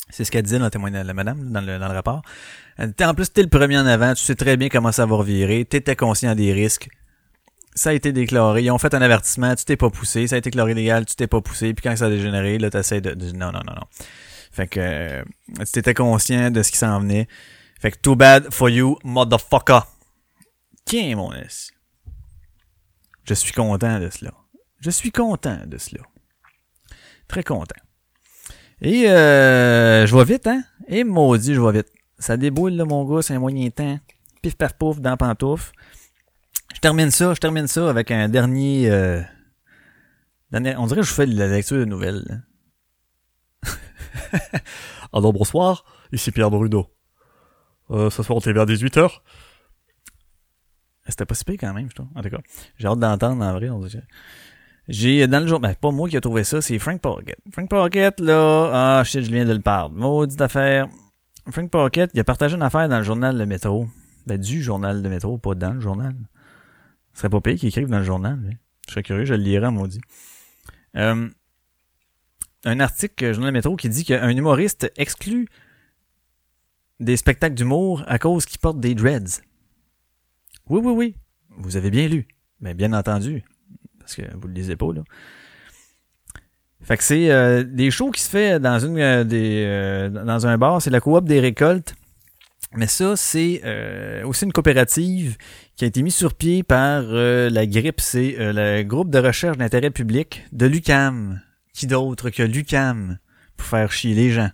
C'est 0.08 0.24
ce 0.24 0.30
qu'elle 0.30 0.42
disait 0.42 0.58
dans 0.58 0.64
le 0.64 0.70
témoignage 0.70 1.02
de 1.02 1.08
la 1.08 1.14
madame, 1.14 1.52
dans 1.52 1.60
le, 1.60 1.78
dans 1.78 1.88
le 1.88 1.94
rapport. 1.94 2.22
En 2.78 3.14
plus, 3.14 3.32
t'es 3.32 3.42
le 3.42 3.48
premier 3.48 3.78
en 3.78 3.86
avant. 3.86 4.14
Tu 4.14 4.24
sais 4.24 4.34
très 4.34 4.56
bien 4.56 4.68
comment 4.68 4.92
ça 4.92 5.04
va 5.04 5.14
revirer. 5.16 5.64
T'étais 5.64 5.94
conscient 5.94 6.34
des 6.34 6.52
risques 6.52 6.88
ça 7.76 7.90
a 7.90 7.92
été 7.92 8.10
déclaré, 8.10 8.62
ils 8.62 8.70
ont 8.70 8.78
fait 8.78 8.94
un 8.94 9.02
avertissement, 9.02 9.54
tu 9.54 9.64
t'es 9.66 9.76
pas 9.76 9.90
poussé, 9.90 10.26
ça 10.26 10.36
a 10.36 10.38
été 10.38 10.50
déclaré 10.50 10.72
légal, 10.72 11.04
tu 11.04 11.14
t'es 11.14 11.26
pas 11.26 11.42
poussé, 11.42 11.74
puis 11.74 11.82
quand 11.82 11.94
ça 11.94 12.06
a 12.06 12.08
dégénéré, 12.08 12.58
là, 12.58 12.70
t'essaies 12.70 13.02
de, 13.02 13.12
de, 13.12 13.32
non, 13.32 13.52
non, 13.52 13.60
non, 13.66 13.74
non. 13.74 13.86
Fait 14.50 14.66
que, 14.66 14.80
euh, 14.80 15.22
tu 15.70 15.78
étais 15.78 15.92
conscient 15.92 16.50
de 16.50 16.62
ce 16.62 16.72
qui 16.72 16.78
s'en 16.78 16.98
venait. 16.98 17.28
Fait 17.78 17.90
que, 17.90 17.98
too 17.98 18.16
bad 18.16 18.50
for 18.50 18.70
you, 18.70 18.98
motherfucker. 19.04 19.80
Tiens, 20.86 21.16
mon 21.16 21.34
S. 21.34 21.70
Je 23.24 23.34
suis 23.34 23.52
content 23.52 24.00
de 24.00 24.08
cela. 24.08 24.32
Je 24.80 24.88
suis 24.88 25.12
content 25.12 25.58
de 25.66 25.76
cela. 25.76 26.00
Très 27.28 27.42
content. 27.42 27.76
Et, 28.80 29.10
euh, 29.10 30.06
je 30.06 30.12
vois 30.12 30.24
vite, 30.24 30.46
hein? 30.46 30.64
Et 30.88 31.04
maudit, 31.04 31.54
je 31.54 31.60
vois 31.60 31.72
vite. 31.72 31.92
Ça 32.18 32.38
déboule, 32.38 32.72
là, 32.72 32.86
mon 32.86 33.04
gars, 33.04 33.20
c'est 33.20 33.34
un 33.34 33.38
moyen 33.38 33.68
temps. 33.68 33.98
Pif, 34.40 34.54
paf, 34.56 34.72
pouf, 34.72 34.98
dans 35.00 35.18
pantouf. 35.18 35.72
Je 36.76 36.80
termine 36.82 37.10
ça, 37.10 37.32
je 37.32 37.40
termine 37.40 37.66
ça 37.66 37.88
avec 37.88 38.10
un 38.10 38.28
dernier, 38.28 38.90
euh, 38.90 39.22
dernier 40.52 40.76
on 40.76 40.86
dirait 40.86 41.00
que 41.00 41.06
je 41.06 41.12
fais 41.14 41.24
la 41.24 41.48
lecture 41.48 41.78
de 41.78 41.86
nouvelles. 41.86 42.44
Alors 45.14 45.32
bonsoir, 45.32 45.86
ici 46.12 46.30
Pierre 46.32 46.50
Bruno. 46.50 46.90
Euh, 47.90 48.10
ce 48.10 48.22
soir 48.22 48.36
on 48.36 48.46
est 48.46 48.52
vers 48.52 48.66
18h. 48.66 49.10
C'était 51.08 51.24
pas 51.24 51.34
si 51.34 51.44
pire 51.44 51.56
quand 51.58 51.72
même, 51.72 51.88
je 51.88 51.94
trouve. 51.94 52.08
En 52.14 52.20
tout 52.20 52.28
cas, 52.28 52.40
j'ai 52.76 52.86
hâte 52.86 52.98
d'entendre 52.98 53.42
en 53.42 53.54
vrai. 53.54 53.70
J'ai 54.86 55.26
dans 55.28 55.40
le 55.40 55.46
jour, 55.46 55.60
ben 55.60 55.74
pas 55.74 55.90
moi 55.90 56.10
qui 56.10 56.18
a 56.18 56.20
trouvé 56.20 56.44
ça, 56.44 56.60
c'est 56.60 56.78
Frank 56.78 57.00
Pocket. 57.00 57.38
Frank 57.52 57.70
Pocket 57.70 58.20
là, 58.20 58.98
ah 58.98 59.02
shit, 59.02 59.22
je 59.22 59.30
viens 59.30 59.46
de 59.46 59.54
le 59.54 59.62
perdre. 59.62 59.96
Maudite 59.96 60.42
affaire. 60.42 60.88
Frank 61.50 61.70
Pocket, 61.70 62.10
il 62.12 62.20
a 62.20 62.24
partagé 62.24 62.54
une 62.54 62.62
affaire 62.62 62.86
dans 62.86 62.98
le 62.98 63.04
journal 63.04 63.38
de 63.38 63.44
métro. 63.46 63.88
Ben 64.26 64.38
du 64.38 64.62
journal 64.62 65.00
de 65.00 65.08
métro, 65.08 65.38
pas 65.38 65.54
dans 65.54 65.72
le 65.72 65.80
journal. 65.80 66.14
Ce 67.16 67.20
serait 67.22 67.30
pas 67.30 67.40
payé 67.40 67.56
qu'il 67.56 67.70
écrive 67.70 67.88
dans 67.88 67.96
le 67.96 68.04
journal. 68.04 68.38
Je 68.86 68.92
serais 68.92 69.02
curieux, 69.02 69.24
je 69.24 69.32
le 69.32 69.42
lirai 69.42 69.70
maudit. 69.70 70.02
Euh, 70.96 71.30
un 72.64 72.80
article 72.80 73.32
Journal 73.32 73.54
Métro 73.54 73.74
qui 73.74 73.88
dit 73.88 74.04
qu'un 74.04 74.28
humoriste 74.28 74.92
exclut 74.98 75.48
des 77.00 77.16
spectacles 77.16 77.54
d'humour 77.54 78.04
à 78.06 78.18
cause 78.18 78.44
qu'il 78.44 78.58
porte 78.58 78.80
des 78.80 78.94
dreads. 78.94 79.40
Oui, 80.68 80.82
oui, 80.84 80.92
oui. 80.92 81.16
Vous 81.56 81.78
avez 81.78 81.90
bien 81.90 82.06
lu. 82.06 82.28
Mais 82.60 82.74
bien 82.74 82.92
entendu. 82.92 83.44
Parce 83.98 84.14
que 84.14 84.36
vous 84.36 84.48
le 84.48 84.52
lisez 84.52 84.76
pas, 84.76 84.92
là. 84.92 85.02
Fait 86.82 86.98
que 86.98 87.02
c'est 87.02 87.30
euh, 87.30 87.64
des 87.64 87.90
shows 87.90 88.10
qui 88.10 88.20
se 88.20 88.28
fait 88.28 88.60
dans 88.60 88.78
une 88.78 88.98
euh, 88.98 89.24
des 89.24 90.10
dans 90.12 90.46
un 90.46 90.58
bar, 90.58 90.82
c'est 90.82 90.90
la 90.90 91.00
coop 91.00 91.24
des 91.24 91.40
récoltes 91.40 91.94
mais 92.76 92.86
ça, 92.86 93.16
c'est 93.16 93.62
euh, 93.64 94.22
aussi 94.26 94.44
une 94.44 94.52
coopérative 94.52 95.38
qui 95.76 95.84
a 95.84 95.88
été 95.88 96.02
mise 96.02 96.14
sur 96.14 96.34
pied 96.34 96.62
par 96.62 97.02
euh, 97.06 97.48
la 97.48 97.66
GRIP, 97.66 98.00
c'est 98.00 98.36
euh, 98.38 98.52
le 98.54 98.82
groupe 98.82 99.10
de 99.10 99.18
recherche 99.18 99.56
d'intérêt 99.56 99.90
public 99.90 100.44
de 100.52 100.66
l'UCAM. 100.66 101.40
Qui 101.72 101.86
d'autre 101.86 102.30
que 102.30 102.42
l'UCAM 102.42 103.18
pour 103.56 103.66
faire 103.66 103.92
chier 103.92 104.14
les 104.14 104.30
gens? 104.30 104.50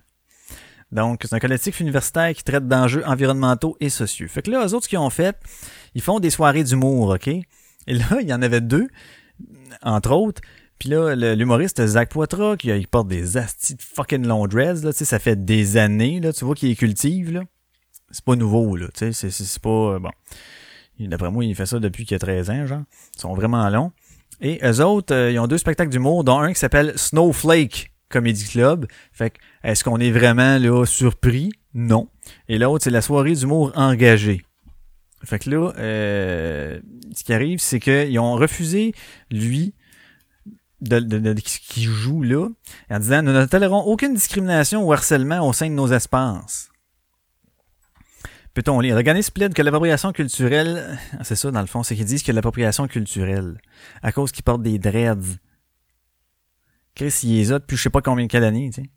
Donc, 0.91 1.23
c'est 1.23 1.33
un 1.33 1.39
collectif 1.39 1.79
universitaire 1.79 2.33
qui 2.33 2.43
traite 2.43 2.67
d'enjeux 2.67 3.03
environnementaux 3.05 3.75
et 3.79 3.89
sociaux. 3.89 4.27
Fait 4.29 4.41
que 4.41 4.51
là, 4.51 4.65
eux 4.65 4.73
autres, 4.73 4.85
ce 4.85 4.89
qu'ils 4.89 4.99
ont 4.99 5.09
fait, 5.09 5.35
ils 5.95 6.01
font 6.01 6.19
des 6.19 6.29
soirées 6.29 6.63
d'humour, 6.63 7.09
OK? 7.09 7.27
Et 7.27 7.43
là, 7.87 8.05
il 8.21 8.27
y 8.27 8.33
en 8.33 8.41
avait 8.41 8.61
deux, 8.61 8.87
entre 9.81 10.11
autres. 10.11 10.41
Puis 10.79 10.89
là, 10.89 11.15
l'humoriste 11.35 11.85
Zach 11.85 12.09
Poitras, 12.09 12.57
qui 12.57 12.67
il 12.67 12.87
porte 12.87 13.07
des 13.07 13.37
astis 13.37 13.75
de 13.75 13.81
fucking 13.81 14.25
long 14.25 14.47
dreads, 14.47 14.83
là, 14.83 14.91
tu 14.91 14.99
sais, 14.99 15.05
ça 15.05 15.19
fait 15.19 15.43
des 15.43 15.77
années, 15.77 16.19
là, 16.19 16.31
tu 16.31 16.45
vois 16.45 16.55
qu'il 16.55 16.69
est 16.69 16.75
cultive, 16.75 17.31
là 17.31 17.43
c'est 18.13 18.23
pas 18.23 18.35
nouveau, 18.37 18.77
là. 18.77 18.87
Tu 18.93 19.11
sais, 19.11 19.29
c'est 19.31 19.59
pas. 19.61 19.95
Euh, 19.95 19.99
bon. 19.99 20.09
D'après 20.99 21.31
moi, 21.31 21.43
il 21.43 21.53
fait 21.55 21.65
ça 21.65 21.79
depuis 21.79 22.05
qu'il 22.05 22.15
a 22.15 22.19
13 22.19 22.49
ans, 22.49 22.65
genre. 22.67 22.83
Ils 23.17 23.19
sont 23.21 23.33
vraiment 23.33 23.67
longs. 23.69 23.91
Et 24.39 24.59
eux 24.63 24.81
autres, 24.81 25.13
euh, 25.13 25.31
ils 25.31 25.39
ont 25.39 25.47
deux 25.47 25.57
spectacles 25.57 25.89
d'humour, 25.91 26.23
dont 26.23 26.39
un 26.39 26.53
qui 26.53 26.59
s'appelle 26.59 26.93
Snowflake 26.97 27.91
Comedy 28.09 28.45
Club. 28.45 28.87
Fait 29.11 29.31
que, 29.31 29.39
est-ce 29.63 29.83
qu'on 29.83 29.99
est 29.99 30.11
vraiment 30.11 30.57
là 30.59 30.85
surpris? 30.85 31.51
Non. 31.73 32.07
Et 32.47 32.57
l'autre, 32.57 32.83
c'est 32.83 32.89
la 32.91 33.01
soirée 33.01 33.33
d'humour 33.33 33.71
engagée. 33.75 34.41
Fait 35.25 35.39
que 35.39 35.49
là, 35.49 35.71
euh, 35.77 36.79
ce 37.15 37.23
qui 37.23 37.33
arrive, 37.33 37.59
c'est 37.59 37.79
qu'ils 37.79 38.19
ont 38.19 38.33
refusé, 38.35 38.93
lui, 39.31 39.73
de, 40.81 40.99
de, 40.99 41.17
de- 41.17 41.33
qui 41.39 41.83
joue 41.83 42.21
là, 42.23 42.49
en 42.89 42.99
disant 42.99 43.21
Nous 43.23 43.31
ne 43.31 43.67
aucune 43.67 44.13
discrimination 44.13 44.83
ou 44.83 44.91
harcèlement 44.91 45.47
au 45.47 45.53
sein 45.53 45.69
de 45.69 45.73
nos 45.75 45.91
espaces. 45.91 46.69
Peut-on 48.53 48.79
lire? 48.79 48.93
L'organisme 48.93 49.33
plaide 49.33 49.53
que 49.53 49.61
l'appropriation 49.61 50.11
culturelle. 50.11 50.99
Ah, 51.17 51.23
C'est 51.23 51.35
ça, 51.35 51.49
dans 51.49 51.61
le 51.61 51.67
fond, 51.67 51.81
c'est 51.83 51.95
qu'ils 51.95 52.05
disent 52.05 52.23
que 52.23 52.31
l'appropriation 52.31 52.87
culturelle, 52.87 53.57
à 54.03 54.11
cause 54.11 54.31
qu'ils 54.31 54.43
portent 54.43 54.61
des 54.61 54.77
dreads. 54.77 55.37
Chris, 56.95 57.19
il 57.23 57.35
les 57.37 57.51
a 57.51 57.59
depuis 57.59 57.75
je 57.75 57.81
sais 57.81 57.89
pas 57.89 58.01
combien 58.01 58.27
de 58.27 58.37
années, 58.37 58.69
tu 58.69 58.83
sais. 58.83 58.89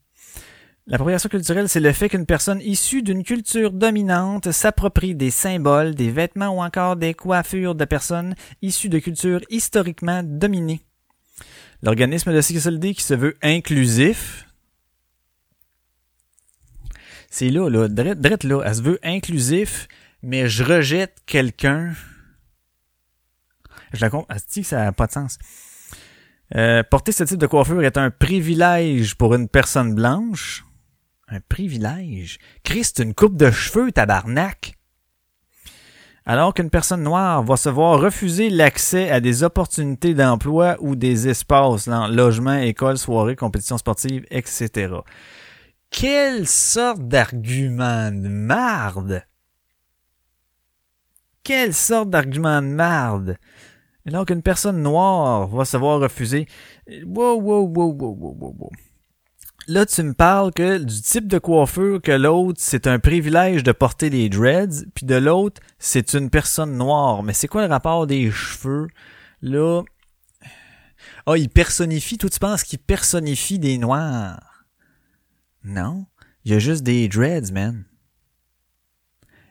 L'appropriation 0.89 1.29
culturelle, 1.29 1.69
c'est 1.69 1.81
le 1.81 1.93
fait 1.93 2.09
qu'une 2.09 2.27
personne 2.27 2.61
issue 2.61 3.03
d'une 3.03 3.25
culture 3.25 3.73
dominante 3.73 4.53
s'approprie 4.53 5.17
des 5.17 5.33
symboles, 5.33 5.97
des 5.97 6.11
vêtements 6.11 6.51
ou 6.51 6.63
encore 6.63 6.95
des 6.95 7.13
coiffures 7.13 7.75
de 7.75 7.85
personnes 7.85 8.37
issues 8.63 8.89
de 8.89 9.01
cultures 9.01 9.41
historiquement 9.51 10.23
dominées. 10.23 10.81
L'organisme 11.83 12.33
de 12.33 12.41
sécurité 12.41 12.95
qui 12.95 13.03
se 13.03 13.15
veut 13.15 13.37
inclusif, 13.43 14.47
c'est 17.31 17.49
là, 17.49 17.69
là, 17.69 17.89
drette, 17.89 18.21
drette 18.21 18.45
là, 18.45 18.63
elle 18.65 18.75
se 18.75 18.83
veut 18.83 18.99
inclusif, 19.03 19.89
mais 20.23 20.49
je 20.49 20.65
rejette 20.65 21.19
quelqu'un. 21.27 21.93
Je 23.93 24.01
la 24.01 24.11
comprends, 24.11 24.35
que 24.35 24.63
ça 24.63 24.85
n'a 24.85 24.93
pas 24.93 25.07
de 25.07 25.13
sens. 25.13 25.39
Euh, 26.55 26.83
porter 26.83 27.13
ce 27.13 27.25
type 27.25 27.39
de 27.39 27.47
coiffure 27.47 27.83
est 27.83 27.97
un 27.97 28.11
privilège 28.11 29.17
pour 29.17 29.35
une 29.35 29.49
personne 29.49 29.95
blanche. 29.95 30.65
Un 31.29 31.41
privilège? 31.41 32.39
Christ, 32.63 33.01
une 33.01 33.15
coupe 33.15 33.37
de 33.37 33.51
cheveux, 33.51 33.91
tabarnak. 33.91 34.75
Alors 36.25 36.55
qu'une 36.55 36.71
personne 36.71 37.03
noire 37.03 37.43
va 37.45 37.57
se 37.57 37.69
voir 37.69 38.01
refuser 38.01 38.51
l'accès 38.51 39.11
à 39.11 39.21
des 39.21 39.45
opportunités 39.45 40.13
d'emploi 40.13 40.77
ou 40.81 40.97
des 40.97 41.29
espaces, 41.29 41.87
là, 41.87 42.09
logement, 42.09 42.57
école, 42.57 42.99
soirée, 42.99 43.37
compétition 43.37 43.79
sportive, 43.79 44.25
etc. 44.31 44.89
Quelle 45.97 46.47
sorte 46.47 47.09
d'argument 47.09 48.13
de 48.13 48.29
marde! 48.29 49.25
Quelle 51.43 51.73
sorte 51.73 52.11
d'argument 52.11 52.61
de 52.61 52.67
marde! 52.67 53.39
Alors 54.07 54.27
qu'une 54.27 54.43
personne 54.43 54.83
noire 54.83 55.49
va 55.49 55.65
se 55.65 55.79
voir 55.79 56.01
refuser. 56.01 56.49
Wow, 57.07 57.41
wow, 57.41 57.63
wow, 57.67 57.95
wow, 57.95 58.15
wow, 58.15 58.37
wow, 58.39 58.57
wow. 58.59 58.71
Là, 59.69 59.87
tu 59.87 60.03
me 60.03 60.13
parles 60.13 60.53
que 60.53 60.77
du 60.77 61.01
type 61.01 61.29
de 61.29 61.39
coiffure 61.39 62.03
que 62.03 62.13
l'autre, 62.13 62.61
c'est 62.63 62.87
un 62.87 62.99
privilège 62.99 63.63
de 63.63 63.73
porter 63.73 64.11
des 64.11 64.29
dreads, 64.29 64.85
puis 64.95 65.07
de 65.07 65.15
l'autre, 65.15 65.63
c'est 65.79 66.13
une 66.13 66.29
personne 66.29 66.77
noire. 66.77 67.23
Mais 67.23 67.33
c'est 67.33 67.49
quoi 67.49 67.67
le 67.67 67.73
rapport 67.73 68.07
des 68.07 68.31
cheveux? 68.31 68.89
Là. 69.41 69.81
Ah, 71.25 71.39
il 71.39 71.49
personnifie, 71.49 72.19
toi 72.19 72.29
tu 72.29 72.39
penses 72.39 72.65
qu'il 72.65 72.81
personnifie 72.81 73.59
des 73.59 73.79
noirs? 73.79 74.56
Non. 75.67 76.07
Il 76.45 76.53
y 76.53 76.55
a 76.55 76.61
juste 76.61 76.85
des 76.85 77.09
dreads, 77.09 77.53
man. 77.53 77.85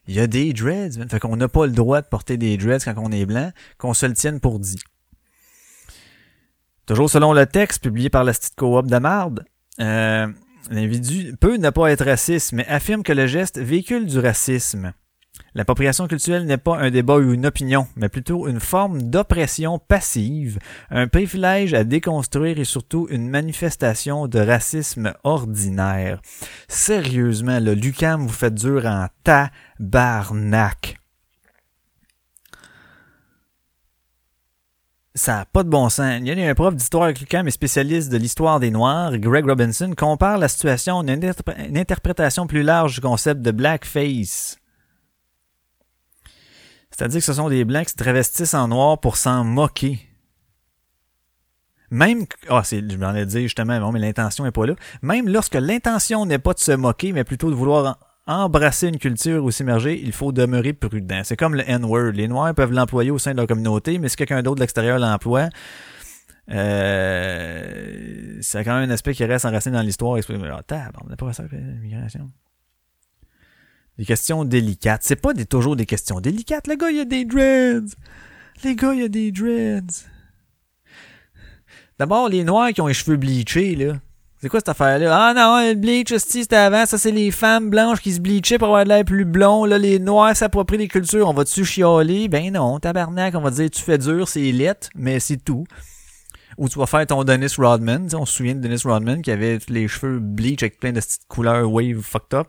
Il 0.07 0.15
y 0.15 0.19
a 0.19 0.27
des 0.27 0.53
dreads, 0.53 0.97
man. 0.97 1.09
Fait 1.09 1.19
qu'on 1.19 1.35
n'a 1.35 1.49
pas 1.49 1.65
le 1.65 1.73
droit 1.73 2.01
de 2.01 2.07
porter 2.07 2.37
des 2.37 2.57
dreads 2.57 2.85
quand 2.85 2.95
on 2.97 3.11
est 3.11 3.25
blanc, 3.25 3.51
qu'on 3.77 3.93
se 3.93 4.05
le 4.05 4.13
tienne 4.13 4.39
pour 4.39 4.59
dit. 4.59 4.79
Toujours 6.85 7.09
selon 7.09 7.33
le 7.33 7.45
texte 7.45 7.83
publié 7.83 8.09
par 8.09 8.23
la 8.23 8.31
petite 8.31 8.55
coop 8.55 8.87
de 8.87 8.97
marde, 8.97 9.43
euh, 9.81 10.27
l'individu 10.69 11.35
peut 11.39 11.57
ne 11.57 11.69
pas 11.69 11.91
être 11.91 12.05
raciste, 12.05 12.53
mais 12.53 12.65
affirme 12.67 13.03
que 13.03 13.11
le 13.11 13.27
geste 13.27 13.59
véhicule 13.59 14.05
du 14.05 14.19
racisme. 14.19 14.93
L'appropriation 15.55 16.07
culturelle 16.07 16.45
n'est 16.45 16.57
pas 16.57 16.77
un 16.77 16.91
débat 16.91 17.15
ou 17.15 17.31
une 17.31 17.45
opinion, 17.45 17.87
mais 17.95 18.09
plutôt 18.09 18.49
une 18.49 18.59
forme 18.59 19.03
d'oppression 19.03 19.79
passive, 19.79 20.59
un 20.91 21.07
privilège 21.07 21.73
à 21.73 21.85
déconstruire 21.85 22.59
et 22.59 22.65
surtout 22.65 23.07
une 23.09 23.29
manifestation 23.29 24.27
de 24.27 24.39
racisme 24.39 25.13
ordinaire. 25.23 26.21
Sérieusement, 26.67 27.61
le 27.61 27.73
Lucam 27.73 28.27
vous 28.27 28.33
fait 28.33 28.53
dur 28.53 28.85
en 28.85 29.07
tabarnak. 29.23 30.97
Ça 35.17 35.37
n'a 35.37 35.45
pas 35.45 35.63
de 35.63 35.69
bon 35.69 35.87
sens. 35.87 36.19
Il 36.19 36.27
y 36.27 36.43
a 36.43 36.49
un 36.49 36.53
prof 36.53 36.75
d'histoire 36.75 37.07
Lucam 37.07 37.47
et 37.47 37.51
spécialiste 37.51 38.11
de 38.11 38.17
l'histoire 38.17 38.59
des 38.59 38.71
Noirs, 38.71 39.17
Greg 39.19 39.45
Robinson, 39.45 39.93
compare 39.95 40.37
la 40.37 40.49
situation 40.49 40.99
à 40.99 41.03
une 41.03 41.77
interprétation 41.77 42.45
plus 42.45 42.63
large 42.63 42.95
du 42.95 43.01
concept 43.01 43.41
de 43.41 43.51
blackface. 43.51 44.57
C'est-à-dire 46.95 47.19
que 47.19 47.25
ce 47.25 47.33
sont 47.33 47.49
des 47.49 47.65
blancs 47.65 47.85
qui 47.85 47.91
se 47.91 47.97
travestissent 47.97 48.53
en 48.53 48.69
noir 48.69 48.99
pour 48.99 49.17
s'en 49.17 49.43
moquer. 49.43 49.99
Même, 51.91 52.25
ah, 52.47 52.61
c'est, 52.63 52.89
je 52.89 52.97
m'en 52.97 53.13
ai 53.13 53.25
dit 53.25 53.41
justement, 53.43 53.77
bon, 53.81 53.91
mais 53.91 53.99
l'intention 53.99 54.45
est 54.45 54.51
pas 54.51 54.65
là. 54.65 54.75
Même 55.01 55.27
lorsque 55.27 55.55
l'intention 55.55 56.25
n'est 56.25 56.39
pas 56.39 56.53
de 56.53 56.59
se 56.59 56.71
moquer, 56.71 57.11
mais 57.11 57.25
plutôt 57.25 57.49
de 57.49 57.55
vouloir 57.55 57.99
embrasser 58.27 58.87
une 58.87 58.97
culture 58.97 59.43
ou 59.43 59.51
s'immerger, 59.51 60.01
il 60.01 60.13
faut 60.13 60.31
demeurer 60.31 60.71
prudent. 60.71 61.21
C'est 61.25 61.35
comme 61.35 61.55
le 61.55 61.69
N-word. 61.69 62.13
Les 62.13 62.29
Noirs 62.29 62.55
peuvent 62.55 62.71
l'employer 62.71 63.11
au 63.11 63.19
sein 63.19 63.33
de 63.33 63.37
leur 63.37 63.47
communauté, 63.47 63.99
mais 63.99 64.07
si 64.07 64.15
quelqu'un 64.15 64.41
d'autre 64.41 64.55
de 64.55 64.61
l'extérieur 64.61 64.97
l'emploie, 64.97 65.49
euh, 66.49 68.37
c'est 68.39 68.63
quand 68.63 68.79
même 68.79 68.89
un 68.89 68.93
aspect 68.93 69.13
qui 69.13 69.25
reste 69.25 69.43
enraciné 69.43 69.75
dans 69.75 69.83
l'histoire. 69.83 70.17
Ah, 70.17 70.63
tab, 70.63 70.95
on 71.03 71.09
n'a 71.09 71.17
pas 71.17 71.33
ça 71.33 71.43
l'immigration. 71.51 72.31
Des 73.97 74.05
questions 74.05 74.43
délicates. 74.43 75.03
C'est 75.03 75.15
pas 75.15 75.33
des, 75.33 75.45
toujours 75.45 75.75
des 75.75 75.85
questions 75.85 76.19
délicates. 76.19 76.67
Le 76.67 76.75
gars, 76.75 76.91
il 76.91 76.99
a 76.99 77.05
des 77.05 77.25
dreads. 77.25 77.95
Les 78.63 78.75
gars, 78.75 78.93
il 78.93 79.03
a 79.03 79.07
des 79.07 79.31
dreads. 79.31 80.05
D'abord, 81.97 82.27
les 82.27 82.43
noirs 82.43 82.71
qui 82.71 82.81
ont 82.81 82.87
les 82.87 82.93
cheveux 82.93 83.15
bleachés, 83.15 83.75
là. 83.75 83.93
C'est 84.41 84.49
quoi 84.49 84.59
cette 84.59 84.69
affaire-là? 84.69 85.29
Ah 85.29 85.33
non, 85.33 85.69
le 85.69 85.75
bleach, 85.75 86.13
c'était 86.17 86.57
avant. 86.57 86.85
Ça, 86.85 86.97
c'est 86.97 87.11
les 87.11 87.31
femmes 87.31 87.69
blanches 87.69 88.01
qui 88.01 88.11
se 88.11 88.19
bleachaient 88.19 88.57
pour 88.57 88.67
avoir 88.67 88.83
de 88.83 88.89
l'air 88.89 89.05
plus 89.05 89.25
blond. 89.25 89.65
Là, 89.65 89.77
les 89.77 89.97
noirs 89.97 90.35
s'approprient 90.35 90.77
des 90.77 90.87
cultures. 90.89 91.27
On 91.29 91.33
va-tu 91.33 91.63
chialer? 91.63 92.27
Ben 92.27 92.51
non, 92.51 92.79
tabarnak. 92.79 93.33
On 93.35 93.41
va 93.41 93.49
dire, 93.49 93.69
tu 93.69 93.81
fais 93.81 93.97
dur, 93.97 94.27
c'est 94.27 94.51
lettre, 94.51 94.89
mais 94.93 95.19
c'est 95.21 95.37
tout. 95.37 95.63
Ou 96.57 96.69
tu 96.69 96.77
vas 96.77 96.85
faire 96.85 97.07
ton 97.07 97.23
Dennis 97.23 97.55
Rodman. 97.57 98.03
Tu 98.03 98.09
sais, 98.09 98.15
on 98.17 98.25
se 98.25 98.33
souvient 98.35 98.55
de 98.55 98.59
Dennis 98.59 98.81
Rodman 98.83 99.21
qui 99.21 99.31
avait 99.31 99.57
les 99.69 99.87
cheveux 99.87 100.19
bleach 100.19 100.63
avec 100.63 100.79
plein 100.79 100.91
de 100.91 100.99
petites 100.99 101.27
couleurs 101.27 101.71
wave 101.71 102.01
fucked 102.01 102.33
up. 102.33 102.47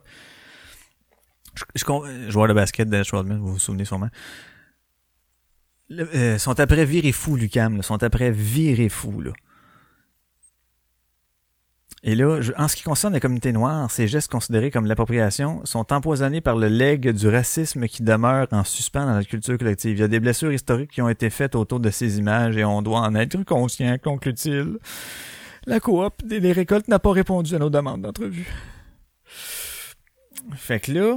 Je, 1.57 1.65
je, 1.75 1.85
euh, 1.91 2.31
joueur 2.31 2.49
de 2.49 2.53
basket, 2.53 2.89
Dennis 2.89 3.09
Rodman, 3.11 3.39
vous 3.39 3.53
vous 3.55 3.59
souvenez 3.59 3.85
sûrement. 3.85 4.11
Le- 5.89 6.09
euh, 6.15 6.39
sont 6.39 6.59
après 6.61 6.85
virer 6.85 7.13
fou, 7.13 7.37
Lucam. 7.37 7.77
Là, 7.77 7.83
sont 7.83 8.03
après 8.03 8.31
virer 8.31 8.89
fou, 8.89 9.21
là. 9.21 9.33
Et 12.03 12.15
là, 12.15 12.41
je- 12.41 12.53
en 12.57 12.69
ce 12.69 12.77
qui 12.77 12.83
concerne 12.83 13.15
la 13.15 13.21
communauté 13.21 13.53
noire, 13.53 13.91
ces 13.91 14.07
gestes 14.07 14.31
considérés 14.31 14.71
comme 14.71 14.87
l'appropriation 14.87 15.65
sont 15.65 15.93
empoisonnés 15.93 16.41
par 16.41 16.55
le 16.57 16.69
legs 16.69 17.11
du 17.11 17.29
racisme 17.29 17.89
qui 17.89 18.03
demeure 18.03 18.47
en 18.53 18.63
suspens 18.63 19.07
dans 19.07 19.15
la 19.17 19.25
culture 19.25 19.59
collective. 19.59 19.97
Il 19.97 20.01
y 20.01 20.05
a 20.05 20.09
des 20.09 20.21
blessures 20.21 20.53
historiques 20.53 20.91
qui 20.93 21.03
ont 21.03 21.09
été 21.09 21.31
faites 21.31 21.55
autour 21.57 21.81
de 21.81 21.91
ces 21.91 22.19
images 22.19 22.57
et 22.57 22.65
on 22.65 22.83
doit 22.83 23.01
en 23.01 23.15
être 23.17 23.43
conscient, 23.45 23.97
conclut-il. 24.03 24.79
La 25.67 25.81
coop 25.81 26.25
des 26.25 26.39
des 26.39 26.53
récoltes 26.53 26.87
n'a 26.87 27.01
pas 27.01 27.11
répondu 27.13 27.55
à 27.57 27.59
nos 27.59 27.71
demandes 27.71 28.03
d'entrevue. 28.03 28.47
Fait 30.55 30.79
que 30.79 30.93
là, 30.93 31.17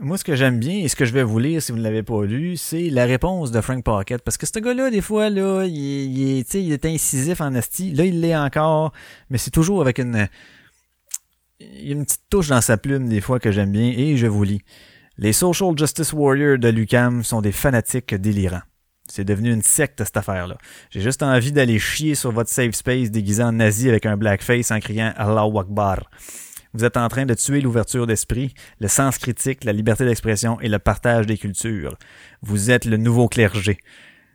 moi, 0.00 0.16
ce 0.18 0.24
que 0.24 0.36
j'aime 0.36 0.58
bien 0.58 0.78
et 0.78 0.88
ce 0.88 0.96
que 0.96 1.04
je 1.04 1.12
vais 1.12 1.22
vous 1.22 1.38
lire 1.38 1.60
si 1.62 1.72
vous 1.72 1.78
ne 1.78 1.82
l'avez 1.82 2.02
pas 2.02 2.24
lu, 2.24 2.56
c'est 2.56 2.90
la 2.90 3.04
réponse 3.04 3.50
de 3.50 3.60
Frank 3.60 3.82
Pocket. 3.84 4.22
Parce 4.22 4.36
que 4.36 4.46
ce 4.46 4.58
gars-là, 4.58 4.90
des 4.90 5.00
fois, 5.00 5.28
là, 5.30 5.64
il, 5.64 6.38
est- 6.38 6.54
il 6.54 6.72
est, 6.72 6.84
incisif 6.86 7.40
en 7.40 7.54
asti. 7.54 7.92
Là, 7.92 8.04
il 8.04 8.20
l'est 8.20 8.36
encore, 8.36 8.92
mais 9.30 9.38
c'est 9.38 9.50
toujours 9.50 9.80
avec 9.80 9.98
une, 9.98 10.28
une 11.82 12.04
petite 12.04 12.22
touche 12.30 12.48
dans 12.48 12.60
sa 12.60 12.76
plume, 12.76 13.08
des 13.08 13.20
fois, 13.20 13.40
que 13.40 13.50
j'aime 13.50 13.72
bien, 13.72 13.92
et 13.96 14.16
je 14.16 14.26
vous 14.26 14.44
lis. 14.44 14.62
Les 15.16 15.32
Social 15.32 15.76
Justice 15.76 16.12
Warriors 16.12 16.58
de 16.58 16.68
Lucam 16.68 17.24
sont 17.24 17.40
des 17.40 17.52
fanatiques 17.52 18.14
délirants. 18.14 18.62
C'est 19.10 19.24
devenu 19.24 19.52
une 19.52 19.62
secte, 19.62 20.04
cette 20.04 20.16
affaire-là. 20.16 20.58
J'ai 20.90 21.00
juste 21.00 21.22
envie 21.22 21.50
d'aller 21.50 21.78
chier 21.78 22.14
sur 22.14 22.30
votre 22.30 22.50
safe 22.50 22.74
space 22.74 23.10
déguisé 23.10 23.42
en 23.42 23.52
nazi 23.52 23.88
avec 23.88 24.04
un 24.06 24.16
blackface 24.16 24.70
en 24.70 24.78
criant 24.80 25.12
Allahu 25.16 25.58
Akbar. 25.58 26.08
Vous 26.78 26.84
êtes 26.84 26.96
en 26.96 27.08
train 27.08 27.26
de 27.26 27.34
tuer 27.34 27.60
l'ouverture 27.60 28.06
d'esprit, 28.06 28.54
le 28.78 28.86
sens 28.86 29.18
critique, 29.18 29.64
la 29.64 29.72
liberté 29.72 30.04
d'expression 30.04 30.60
et 30.60 30.68
le 30.68 30.78
partage 30.78 31.26
des 31.26 31.36
cultures. 31.36 31.96
Vous 32.40 32.70
êtes 32.70 32.84
le 32.84 32.96
nouveau 32.96 33.26
clergé. 33.26 33.78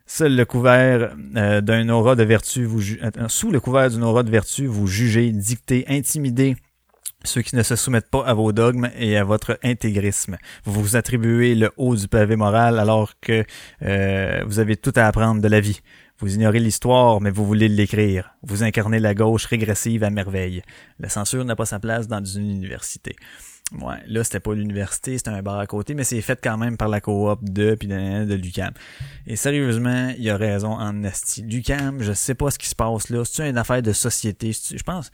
Seul 0.05 0.35
le 0.35 0.43
couvert 0.43 1.15
euh, 1.37 1.61
d'un 1.61 1.87
aura 1.87 2.17
de 2.17 2.23
vertu, 2.23 2.65
vous 2.65 2.81
ju- 2.81 2.99
euh, 3.01 3.29
sous 3.29 3.49
le 3.49 3.61
couvert 3.61 3.89
d'une 3.89 4.03
aura 4.03 4.23
de 4.23 4.29
vertu, 4.29 4.65
vous 4.65 4.87
jugez, 4.87 5.31
dictez, 5.31 5.85
intimidez 5.87 6.57
ceux 7.23 7.41
qui 7.41 7.55
ne 7.55 7.63
se 7.63 7.77
soumettent 7.77 8.09
pas 8.11 8.25
à 8.25 8.33
vos 8.33 8.51
dogmes 8.51 8.89
et 8.99 9.15
à 9.15 9.23
votre 9.23 9.57
intégrisme. 9.63 10.35
Vous 10.65 10.81
vous 10.83 10.97
attribuez 10.97 11.55
le 11.55 11.71
haut 11.77 11.95
du 11.95 12.09
pavé 12.09 12.35
moral 12.35 12.77
alors 12.77 13.13
que 13.21 13.45
euh, 13.83 14.43
vous 14.45 14.59
avez 14.59 14.75
tout 14.75 14.91
à 14.97 15.07
apprendre 15.07 15.41
de 15.41 15.47
la 15.47 15.61
vie. 15.61 15.79
Vous 16.23 16.35
ignorez 16.35 16.59
l'histoire, 16.59 17.19
mais 17.19 17.31
vous 17.31 17.45
voulez 17.45 17.67
l'écrire. 17.67 18.33
Vous 18.43 18.63
incarnez 18.63 18.99
la 18.99 19.13
gauche 19.13 19.45
régressive 19.45 20.05
à 20.05 20.09
merveille. 20.09 20.61
La 20.97 21.09
censure 21.09 21.43
n'a 21.43 21.57
pas 21.57 21.65
sa 21.65 21.81
place 21.81 22.07
dans 22.07 22.23
une 22.23 22.49
université. 22.49 23.17
Ouais, 23.81 23.97
là, 24.07 24.23
c'était 24.23 24.39
pas 24.39 24.53
l'université, 24.53 25.17
c'était 25.17 25.31
un 25.31 25.41
bar 25.41 25.59
à 25.59 25.67
côté, 25.67 25.95
mais 25.95 26.05
c'est 26.05 26.21
fait 26.21 26.39
quand 26.41 26.57
même 26.57 26.77
par 26.77 26.87
la 26.87 27.01
coop 27.01 27.43
de 27.43 27.75
puis 27.75 27.89
de, 27.89 28.35
l'UCAM. 28.35 28.71
Et 29.27 29.35
sérieusement, 29.35 30.13
il 30.17 30.29
a 30.29 30.37
raison 30.37 30.71
en 30.71 31.03
esti. 31.03 31.41
L'UCAM, 31.41 32.01
je 32.01 32.13
sais 32.13 32.35
pas 32.35 32.51
ce 32.51 32.57
qui 32.57 32.69
se 32.69 32.75
passe 32.75 33.09
là. 33.09 33.25
C'est 33.25 33.49
une 33.49 33.57
affaire 33.57 33.81
de 33.81 33.91
société? 33.91 34.53
Je 34.53 34.83
pense. 34.83 35.11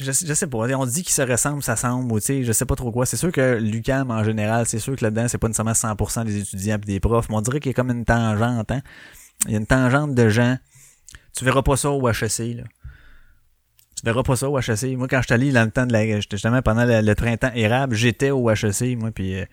Je, 0.00 0.12
sais 0.12 0.46
pas. 0.46 0.58
On 0.58 0.86
dit 0.86 1.02
qu'ils 1.02 1.12
se 1.12 1.22
ressemblent, 1.22 1.62
ça 1.62 1.76
semble, 1.76 2.12
ou 2.12 2.20
tu 2.20 2.26
sais, 2.26 2.44
je 2.44 2.52
sais 2.52 2.66
pas 2.66 2.74
trop 2.74 2.90
quoi. 2.90 3.06
C'est 3.06 3.16
sûr 3.16 3.32
que 3.32 3.58
l'UCAM, 3.60 4.10
en 4.10 4.24
général, 4.24 4.66
c'est 4.66 4.78
sûr 4.78 4.96
que 4.96 5.04
là-dedans, 5.04 5.28
c'est 5.28 5.38
pas 5.38 5.48
nécessairement 5.48 5.72
100% 5.72 6.24
des 6.24 6.38
étudiants 6.38 6.76
et 6.76 6.86
des 6.86 7.00
profs, 7.00 7.28
mais 7.28 7.36
on 7.36 7.40
dirait 7.40 7.60
qu'il 7.60 7.70
y 7.70 7.74
a 7.74 7.74
comme 7.74 7.90
une 7.90 8.04
tangente, 8.04 8.70
hein. 8.70 8.82
Il 9.46 9.52
y 9.52 9.54
a 9.54 9.58
une 9.58 9.66
tangente 9.66 10.14
de 10.14 10.28
gens. 10.28 10.56
Tu 11.36 11.44
verras 11.44 11.62
pas 11.62 11.76
ça 11.76 11.90
au 11.90 12.08
HEC, 12.08 12.38
là. 12.56 12.64
Tu 13.96 14.04
verras 14.04 14.22
pas 14.22 14.36
ça 14.36 14.48
au 14.48 14.58
HEC. 14.58 14.96
Moi, 14.96 15.08
quand 15.08 15.20
je 15.20 15.26
suis 15.26 15.34
allé 15.34 15.50
le 15.50 15.70
temps 15.70 15.86
de 15.86 15.92
la, 15.92 16.20
justement 16.20 16.62
pendant 16.62 16.84
le, 16.84 17.00
le 17.00 17.14
printemps 17.14 17.52
érable, 17.54 17.94
j'étais 17.94 18.30
au 18.30 18.50
HEC, 18.50 18.96
moi, 18.98 19.10
puis 19.10 19.36
euh, 19.36 19.44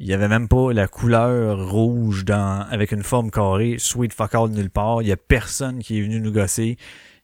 il 0.00 0.06
y 0.06 0.14
avait 0.14 0.28
même 0.28 0.48
pas 0.48 0.72
la 0.72 0.88
couleur 0.88 1.68
rouge 1.70 2.24
dans, 2.24 2.66
avec 2.70 2.90
une 2.90 3.02
forme 3.02 3.30
carrée, 3.30 3.76
sweet 3.78 4.14
fuck 4.14 4.34
all 4.34 4.48
nulle 4.48 4.70
part. 4.70 5.02
Il 5.02 5.08
y 5.08 5.12
a 5.12 5.16
personne 5.16 5.80
qui 5.80 5.98
est 5.98 6.02
venu 6.02 6.20
nous 6.20 6.32
gosser. 6.32 6.78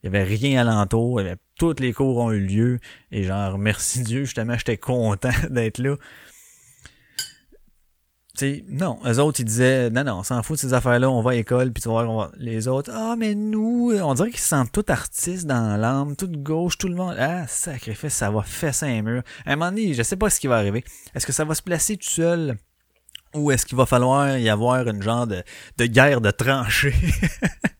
Il 0.07 0.13
y 0.13 0.17
avait 0.17 0.23
rien 0.23 0.65
alentour. 0.65 1.19
Il 1.19 1.25
y 1.25 1.27
avait, 1.27 1.39
toutes 1.59 1.79
les 1.79 1.91
cours 1.91 2.17
ont 2.17 2.31
eu 2.31 2.39
lieu. 2.39 2.79
Et 3.11 3.23
genre, 3.23 3.57
merci 3.57 4.01
Dieu, 4.03 4.23
justement, 4.23 4.57
j'étais 4.57 4.77
content 4.77 5.29
d'être 5.49 5.79
là. 5.79 5.95
Tu 8.37 8.45
sais, 8.45 8.65
non, 8.69 8.99
eux 9.03 9.19
autres, 9.19 9.39
ils 9.39 9.45
disaient, 9.45 9.89
non, 9.89 10.03
non, 10.03 10.19
on 10.19 10.23
s'en 10.23 10.43
fout 10.43 10.57
de 10.57 10.61
ces 10.61 10.73
affaires-là, 10.73 11.09
on 11.09 11.21
va 11.21 11.31
à 11.31 11.33
l'école, 11.33 11.73
puis 11.73 11.81
tu 11.81 11.89
vas 11.89 12.03
voir, 12.03 12.31
les 12.37 12.67
autres, 12.67 12.91
ah, 12.93 13.15
mais 13.17 13.33
nous, 13.33 13.91
on 13.99 14.13
dirait 14.13 14.29
qu'ils 14.29 14.39
se 14.39 14.49
sentent 14.49 14.71
tous 14.71 14.85
artistes 14.91 15.47
dans 15.47 15.75
l'âme, 15.75 16.15
tout 16.15 16.29
gauche, 16.29 16.77
tout 16.77 16.87
le 16.87 16.93
monde, 16.93 17.15
ah, 17.17 17.47
sacrifice, 17.47 18.13
ça 18.13 18.29
va 18.29 18.43
fesser 18.43 18.85
un 18.85 19.01
mur. 19.01 19.23
À 19.43 19.53
un 19.53 19.55
moment 19.55 19.71
donné, 19.71 19.95
je 19.95 20.03
sais 20.03 20.17
pas 20.17 20.29
ce 20.29 20.39
qui 20.39 20.45
va 20.45 20.57
arriver. 20.57 20.83
Est-ce 21.15 21.25
que 21.25 21.33
ça 21.33 21.45
va 21.45 21.55
se 21.55 21.63
placer 21.63 21.97
tout 21.97 22.07
seul, 22.07 22.57
ou 23.33 23.49
est-ce 23.49 23.65
qu'il 23.65 23.75
va 23.75 23.87
falloir 23.87 24.37
y 24.37 24.49
avoir 24.49 24.87
une 24.87 25.01
genre 25.01 25.25
de, 25.25 25.41
de 25.79 25.85
guerre 25.87 26.21
de 26.21 26.29
tranchées? 26.29 26.93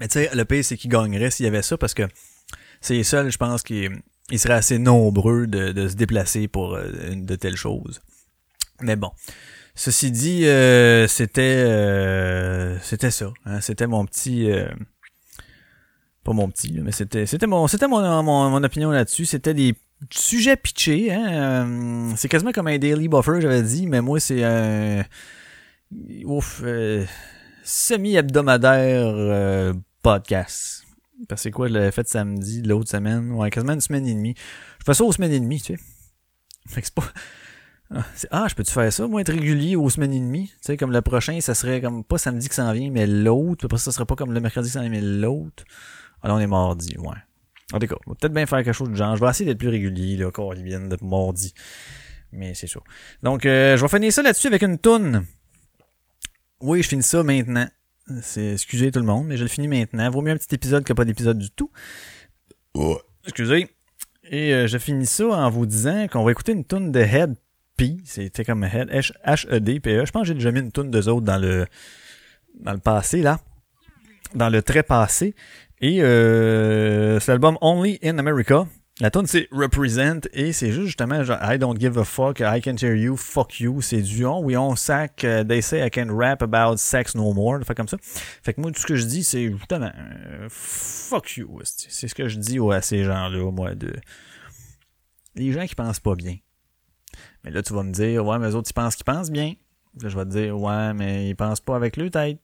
Mais 0.00 0.08
tu 0.08 0.14
sais, 0.14 0.30
le 0.34 0.44
pire, 0.44 0.64
c'est 0.64 0.76
qui 0.76 0.88
gagnerait 0.88 1.30
s'il 1.30 1.44
y 1.44 1.46
avait 1.48 1.62
ça, 1.62 1.78
parce 1.78 1.94
que 1.94 2.02
c'est 2.80 2.94
les 2.94 3.04
seuls, 3.04 3.30
je 3.30 3.38
pense, 3.38 3.62
qui 3.62 3.88
ils 4.30 4.38
seraient 4.38 4.54
assez 4.54 4.78
nombreux 4.78 5.46
de, 5.46 5.88
se 5.88 5.94
déplacer 5.94 6.48
pour 6.48 6.74
euh, 6.74 6.90
de 7.14 7.36
telles 7.36 7.56
choses. 7.56 8.00
Mais 8.80 8.96
bon. 8.96 9.10
Ceci 9.76 10.10
dit, 10.12 10.46
euh, 10.46 11.08
c'était 11.08 11.42
euh, 11.42 12.78
c'était 12.80 13.10
ça. 13.10 13.32
hein. 13.44 13.60
c'était 13.60 13.88
mon 13.88 14.06
petit 14.06 14.48
pas 16.22 16.32
mon 16.32 16.48
petit, 16.48 16.80
mais 16.80 16.92
c'était 16.92 17.26
c'était 17.26 17.46
mon 17.46 17.66
c'était 17.66 17.88
mon, 17.88 18.22
mon, 18.22 18.50
mon 18.50 18.62
opinion 18.62 18.90
là-dessus. 18.90 19.26
C'était 19.26 19.52
des 19.52 19.74
sujets 20.10 20.56
pitchés. 20.56 21.12
Hein, 21.12 21.26
euh, 21.32 22.12
c'est 22.16 22.28
quasiment 22.28 22.52
comme 22.52 22.66
un 22.66 22.78
daily 22.78 23.08
buffer, 23.08 23.40
j'avais 23.40 23.62
dit, 23.62 23.86
mais 23.86 24.00
moi 24.00 24.20
c'est 24.20 24.42
un 24.44 25.04
ouf 26.24 26.60
euh, 26.64 27.04
semi-hebdomadaire 27.62 29.14
euh, 29.14 29.74
podcast. 30.02 30.84
Parce 31.28 31.40
que 31.40 31.42
c'est 31.44 31.50
quoi, 31.50 31.68
l'avais 31.68 31.92
fait 31.92 32.08
samedi, 32.08 32.62
l'autre 32.62 32.90
semaine, 32.90 33.32
ouais, 33.32 33.50
quasiment 33.50 33.72
une 33.72 33.80
semaine 33.80 34.06
et 34.06 34.14
demie. 34.14 34.34
Je 34.80 34.84
fais 34.84 34.94
ça 34.94 35.04
aux 35.04 35.12
semaines 35.12 35.32
et 35.32 35.40
demie, 35.40 35.60
tu 35.60 35.74
sais. 35.76 35.82
Fait 36.68 36.80
que 36.80 36.86
c'est 36.86 36.94
pas. 36.94 37.04
Ah, 37.94 38.04
Ah, 38.30 38.46
je 38.48 38.54
peux-tu 38.54 38.72
faire 38.72 38.92
ça, 38.92 39.06
moi, 39.06 39.20
être 39.20 39.32
régulier 39.32 39.76
aux 39.76 39.88
semaines 39.88 40.12
et 40.12 40.18
demie? 40.18 40.48
Tu 40.48 40.54
sais, 40.62 40.76
comme 40.76 40.90
le 40.90 41.02
prochain, 41.02 41.40
ça 41.40 41.54
serait 41.54 41.80
comme 41.80 42.02
pas 42.02 42.18
samedi 42.18 42.48
qui 42.48 42.54
s'en 42.56 42.72
vient, 42.72 42.90
mais 42.90 43.06
l'autre. 43.06 43.66
Après, 43.66 43.78
ça 43.78 43.92
serait 43.92 44.06
pas 44.06 44.16
comme 44.16 44.32
le 44.32 44.40
mercredi 44.40 44.68
qui 44.68 44.72
s'en 44.72 44.80
vient, 44.80 44.90
mais 44.90 45.00
l'autre. 45.00 45.64
Ah 46.22 46.28
là, 46.28 46.34
on 46.34 46.38
est 46.40 46.46
mardi, 46.46 46.96
ouais. 46.98 47.16
En 47.74 47.80
tout 47.80 47.88
cas, 47.88 47.96
on 48.06 48.12
va 48.12 48.16
peut-être 48.20 48.32
bien 48.32 48.46
faire 48.46 48.62
quelque 48.62 48.72
chose 48.72 48.88
de 48.88 48.94
genre. 48.94 49.16
Je 49.16 49.20
vais 49.20 49.28
essayer 49.28 49.44
d'être 49.46 49.58
plus 49.58 49.68
régulier, 49.68 50.16
là, 50.16 50.30
quand 50.30 50.52
ils 50.52 50.62
viennent 50.62 50.88
de 50.88 50.96
mardi. 51.02 51.52
Mais 52.30 52.54
c'est 52.54 52.68
ça. 52.68 52.78
Donc, 53.24 53.44
euh, 53.46 53.76
je 53.76 53.82
vais 53.82 53.88
finir 53.88 54.12
ça 54.12 54.22
là-dessus 54.22 54.46
avec 54.46 54.62
une 54.62 54.78
toune. 54.78 55.24
Oui, 56.60 56.82
je 56.84 56.88
finis 56.88 57.02
ça 57.02 57.24
maintenant. 57.24 57.66
C'est, 58.22 58.52
excusez 58.52 58.92
tout 58.92 59.00
le 59.00 59.06
monde, 59.06 59.26
mais 59.26 59.36
je 59.36 59.42
le 59.42 59.48
finis 59.48 59.66
maintenant. 59.66 60.08
Vaut 60.08 60.22
mieux 60.22 60.30
un 60.30 60.36
petit 60.36 60.54
épisode 60.54 60.84
que 60.84 60.92
pas 60.92 61.04
d'épisode 61.04 61.38
du 61.38 61.50
tout. 61.50 61.72
Excusez. 63.24 63.68
Et 64.30 64.54
euh, 64.54 64.68
je 64.68 64.78
finis 64.78 65.06
ça 65.06 65.26
en 65.26 65.50
vous 65.50 65.66
disant 65.66 66.06
qu'on 66.06 66.22
va 66.22 66.30
écouter 66.30 66.52
une 66.52 66.64
tune 66.64 66.92
de 66.92 67.00
Head 67.00 67.34
P. 67.76 67.96
C'était 68.04 68.44
comme 68.44 68.62
Head 68.62 68.88
H-E-D-P-E. 68.88 70.06
Je 70.06 70.12
pense 70.12 70.22
que 70.22 70.28
j'ai 70.28 70.34
déjà 70.34 70.52
mis 70.52 70.60
une 70.60 70.70
tune 70.70 70.92
d'eux 70.92 71.08
autres 71.08 71.26
dans 71.26 71.38
le 71.38 71.66
dans 72.60 72.72
le 72.72 72.78
passé, 72.78 73.20
là. 73.20 73.40
Dans 74.34 74.48
le 74.48 74.62
très 74.62 74.84
passé. 74.84 75.34
Et 75.80 76.02
euh, 76.02 77.18
c'est 77.20 77.32
l'album 77.32 77.58
Only 77.60 77.98
in 78.02 78.18
America. 78.18 78.66
La 79.00 79.10
tune 79.10 79.26
c'est 79.26 79.48
Represent 79.50 80.20
et 80.32 80.52
c'est 80.52 80.70
juste 80.70 80.86
justement 80.86 81.24
genre 81.24 81.40
I 81.42 81.58
don't 81.58 81.76
give 81.76 81.98
a 81.98 82.04
fuck, 82.04 82.38
I 82.38 82.60
can't 82.60 82.80
hear 82.80 82.94
you, 82.94 83.16
fuck 83.16 83.58
you. 83.58 83.80
C'est 83.80 84.02
du 84.02 84.24
on, 84.24 84.38
oui 84.38 84.56
on 84.56 84.76
sac, 84.76 85.24
euh, 85.24 85.42
they 85.42 85.60
say 85.60 85.84
I 85.84 85.90
can 85.90 86.16
rap 86.16 86.42
about 86.42 86.76
sex 86.76 87.16
no 87.16 87.32
more, 87.34 87.58
fait 87.64 87.74
comme 87.74 87.88
ça. 87.88 87.96
Fait 88.00 88.54
que 88.54 88.60
moi 88.60 88.70
tout 88.70 88.80
ce 88.80 88.86
que 88.86 88.94
je 88.94 89.04
dis 89.04 89.24
c'est 89.24 89.50
justement 89.50 89.90
euh, 89.98 90.46
fuck 90.48 91.36
you. 91.36 91.58
C'est 91.64 92.06
ce 92.06 92.14
que 92.14 92.28
je 92.28 92.38
dis 92.38 92.60
à 92.72 92.80
ces 92.82 93.02
gens-là, 93.02 93.50
moi 93.50 93.74
de 93.74 93.92
les 95.34 95.50
gens 95.50 95.66
qui 95.66 95.74
pensent 95.74 95.98
pas 95.98 96.14
bien. 96.14 96.36
Mais 97.42 97.50
là 97.50 97.64
tu 97.64 97.74
vas 97.74 97.82
me 97.82 97.92
dire 97.92 98.24
ouais 98.24 98.38
mais 98.38 98.46
les 98.46 98.54
autres 98.54 98.70
ils 98.70 98.74
pensent 98.74 98.94
qu'ils 98.94 99.04
pensent 99.04 99.32
bien. 99.32 99.54
Là 100.00 100.08
je 100.08 100.16
vais 100.16 100.24
te 100.24 100.30
dire 100.30 100.56
ouais 100.56 100.94
mais 100.94 101.30
ils 101.30 101.34
pensent 101.34 101.60
pas 101.60 101.74
avec 101.74 101.96
le 101.96 102.10
tête. 102.10 102.38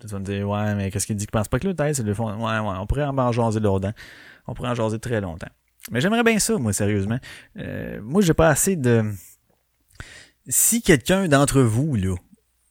Tu 0.00 0.06
vas 0.08 0.18
me 0.18 0.24
dire 0.24 0.48
ouais 0.48 0.74
mais 0.74 0.90
qu'est-ce 0.90 1.06
qu'il 1.06 1.16
dit 1.16 1.24
qu'ils 1.26 1.32
pensent 1.32 1.48
pas 1.48 1.56
avec 1.56 1.64
le 1.64 1.74
tête, 1.74 1.96
c'est 1.96 2.02
le 2.02 2.14
fond. 2.14 2.28
Ouais 2.34 2.58
ouais, 2.58 2.76
on 2.78 2.86
pourrait 2.86 3.04
en 3.04 3.32
jaser 3.32 3.60
longtemps. 3.60 3.92
On 4.46 4.54
pourrait 4.54 4.68
en 4.70 4.74
jaser 4.74 4.98
très 4.98 5.20
longtemps. 5.20 5.48
Mais 5.90 6.00
j'aimerais 6.00 6.24
bien 6.24 6.38
ça, 6.38 6.56
moi, 6.58 6.72
sérieusement. 6.72 7.18
Euh, 7.58 8.00
moi, 8.02 8.20
j'ai 8.20 8.34
pas 8.34 8.48
assez 8.48 8.74
de... 8.76 9.04
Si 10.48 10.82
quelqu'un 10.82 11.28
d'entre 11.28 11.60
vous, 11.60 11.94
là, 11.96 12.14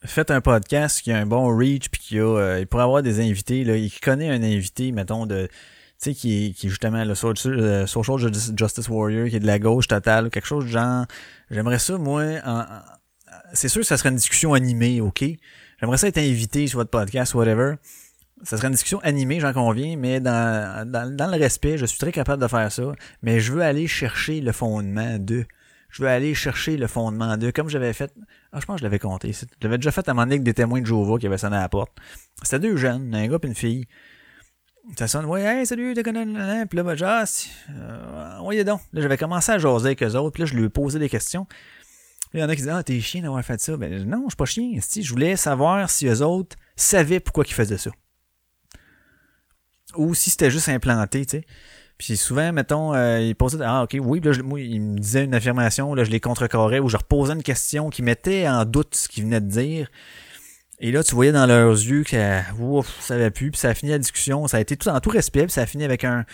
fait 0.04 0.32
un 0.32 0.42
podcast 0.42 1.02
qui 1.02 1.12
a 1.12 1.18
un 1.18 1.26
bon 1.26 1.48
reach, 1.58 1.90
puis 1.90 2.02
qui 2.02 2.20
a... 2.20 2.24
euh, 2.24 2.60
il 2.60 2.68
pourrait 2.68 2.84
avoir 2.84 3.02
des 3.04 3.20
invités, 3.22 3.64
là, 3.64 3.76
et 3.76 3.90
qui 3.90 4.00
connaît 4.00 4.30
un 4.30 4.44
invité, 4.44 4.92
mettons, 4.92 5.26
de... 5.26 5.48
Tu 5.48 5.54
sais, 5.98 6.14
qui 6.14 6.54
qui 6.54 6.68
est 6.68 6.70
justement 6.70 7.04
le 7.06 7.16
social, 7.16 7.58
euh, 7.58 7.86
Justice- 7.86 8.90
Warrior, 8.90 9.30
qui 9.30 9.38
est 9.38 9.40
de 9.40 9.48
la 9.48 9.60
gauche 9.60 9.88
totale, 9.88 10.30
quelque 10.30 10.48
chose 10.48 10.66
de 10.66 10.70
genre... 10.70 11.06
J'aimerais 11.50 11.80
ça, 11.80 11.98
moi... 11.98 12.24
en- 12.46 12.66
c'est 13.54 13.70
sûr 13.70 13.82
que 13.82 13.88
ça 13.88 13.98
serait 13.98 14.10
une 14.10 14.16
discussion 14.16 14.54
animée, 14.54 15.00
OK? 15.02 15.24
J'aimerais 15.80 15.98
ça 15.98 16.08
être 16.08 16.18
invité 16.18 16.68
sur 16.68 16.80
votre 16.80 16.92
podcast, 16.92 17.34
whatever 17.34 17.76
ça 18.44 18.58
serait 18.58 18.68
une 18.68 18.74
discussion 18.74 19.00
animée, 19.00 19.40
j'en 19.40 19.54
conviens, 19.54 19.96
mais 19.98 20.20
dans, 20.20 20.90
dans, 20.90 21.32
le 21.32 21.38
respect, 21.38 21.78
je 21.78 21.86
suis 21.86 21.98
très 21.98 22.12
capable 22.12 22.42
de 22.42 22.48
faire 22.48 22.72
ça, 22.72 22.94
mais 23.22 23.40
je 23.40 23.54
veux 23.54 23.62
aller 23.62 23.88
chercher 23.88 24.42
le 24.42 24.52
fondement 24.52 25.18
de. 25.20 25.46
Je 25.90 26.04
veux 26.04 26.10
aller 26.10 26.34
chercher 26.34 26.76
le 26.76 26.88
fondement 26.88 27.38
de. 27.38 27.52
Comme 27.52 27.70
j'avais 27.70 27.94
fait. 27.94 28.14
Ah, 28.52 28.60
je 28.60 28.66
pense 28.66 28.76
que 28.76 28.80
je 28.80 28.84
l'avais 28.84 29.00
compté. 29.00 29.32
l'avais 29.62 29.78
déjà 29.78 29.92
fait 29.92 30.08
à 30.10 30.14
mon 30.14 30.24
avec 30.24 30.44
des 30.44 30.54
témoins 30.54 30.82
de 30.82 30.86
Jéhovah 30.86 31.18
qui 31.18 31.28
avaient 31.28 31.38
sonné 31.38 31.56
à 31.56 31.62
la 31.62 31.70
porte. 31.70 31.92
C'était 32.44 32.60
deux 32.60 32.76
jeunes, 32.76 33.16
un 33.16 33.28
gars 33.28 33.38
et 33.42 33.48
une 33.48 33.56
fille. 33.56 33.86
Ça 34.98 35.08
sonne, 35.08 35.26
ouais, 35.26 35.42
hey, 35.42 35.66
salut, 35.66 35.94
t'es 35.94 36.04
nanana. 36.12 36.66
Puis 36.66 36.78
là, 36.78 36.84
ben, 36.84 36.96
genre, 36.96 37.10
ah, 37.10 37.26
euh, 37.72 38.38
voyez 38.42 38.64
donc. 38.64 38.82
Là, 38.94 39.02
j'avais 39.02 39.18
commencé 39.18 39.52
à 39.52 39.58
jaser 39.58 39.88
avec 39.88 40.04
eux 40.04 40.16
autres, 40.16 40.34
puis 40.34 40.44
là, 40.44 40.46
je 40.46 40.56
lui 40.56 40.66
ai 40.66 40.70
posé 40.70 41.00
des 41.00 41.10
questions. 41.10 41.48
Il 42.36 42.42
y 42.42 42.44
en 42.44 42.50
a 42.50 42.56
qui 42.56 42.62
disent, 42.62 42.72
ah, 42.72 42.84
t'es 42.84 43.00
chien 43.00 43.22
d'avoir 43.22 43.44
fait 43.44 43.60
ça. 43.60 43.78
Ben, 43.78 44.04
non, 44.04 44.24
je 44.26 44.32
suis 44.32 44.36
pas 44.38 44.46
chien. 44.46 44.72
Je 44.78 45.10
voulais 45.10 45.36
savoir 45.36 45.90
si 45.90 46.06
eux 46.08 46.22
autres 46.22 46.56
savaient 46.76 47.20
pourquoi 47.20 47.46
ils 47.48 47.54
faisaient 47.54 47.78
ça 47.78 47.92
ou 49.98 50.14
si 50.14 50.30
c'était 50.30 50.52
juste 50.52 50.70
implanté, 50.70 51.26
tu 51.26 51.38
sais. 51.38 51.46
Puis 51.98 52.18
souvent, 52.18 52.52
mettons, 52.52 52.94
euh, 52.94 53.22
il 53.22 53.36
posait 53.36 53.58
ah 53.64 53.84
ok 53.84 53.96
oui, 54.02 54.20
là 54.20 54.34
je, 54.34 54.42
moi 54.42 54.60
me 54.60 54.98
disait 54.98 55.24
une 55.24 55.34
affirmation, 55.34 55.94
là 55.94 56.04
je 56.04 56.12
les 56.12 56.20
contrecarrais 56.20 56.80
ou 56.80 56.90
je 56.90 56.98
reposais 56.98 57.34
une 57.34 57.44
question 57.44 57.90
qui 57.90 58.02
mettait 58.02 58.50
en 58.50 58.66
doute 58.66 58.96
ce 58.96 59.08
qu'il 59.08 59.24
venait 59.24 59.40
de 59.40 59.48
dire. 59.48 59.90
Et 60.80 60.92
là 60.92 61.04
tu 61.06 61.16
voyais 61.16 61.32
dans 61.32 61.46
leurs 61.46 61.72
yeux 61.72 62.04
que 62.04 62.42
ouf, 62.60 63.00
ça 63.00 63.16
avait 63.16 63.32
plus, 63.32 63.52
puis 63.52 63.60
ça 63.60 63.70
a 63.70 63.74
fini 63.74 63.92
la 63.92 63.98
discussion, 63.98 64.46
ça 64.48 64.58
a 64.58 64.60
été 64.60 64.76
tout 64.76 64.90
en 64.90 65.00
tout 65.00 65.10
respect, 65.10 65.44
puis 65.44 65.54
ça 65.54 65.62
a 65.62 65.66
fini 65.66 65.86
avec 65.86 66.04
un 66.04 66.26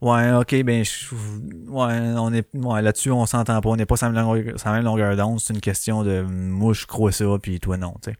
ouais 0.00 0.32
ok 0.32 0.62
ben 0.62 0.82
ouais 0.82 2.00
on 2.16 2.32
est 2.32 2.46
ouais, 2.54 2.82
là-dessus 2.82 3.10
on 3.10 3.26
s'entend 3.26 3.60
pas, 3.60 3.68
on 3.68 3.76
n'est 3.76 3.86
pas 3.86 3.96
sur 3.96 4.06
la 4.06 4.12
même 4.12 4.24
longueur, 4.24 4.58
sur 4.58 4.68
la 4.68 4.76
même 4.76 4.84
longueur 4.84 5.16
d'onde, 5.16 5.40
c'est 5.40 5.54
une 5.54 5.60
question 5.60 6.02
de 6.02 6.22
moi 6.22 6.72
je 6.72 6.86
crois 6.86 7.12
ça 7.12 7.24
puis 7.40 7.60
toi 7.60 7.76
non, 7.76 7.94
tu 8.02 8.10
sais. 8.10 8.16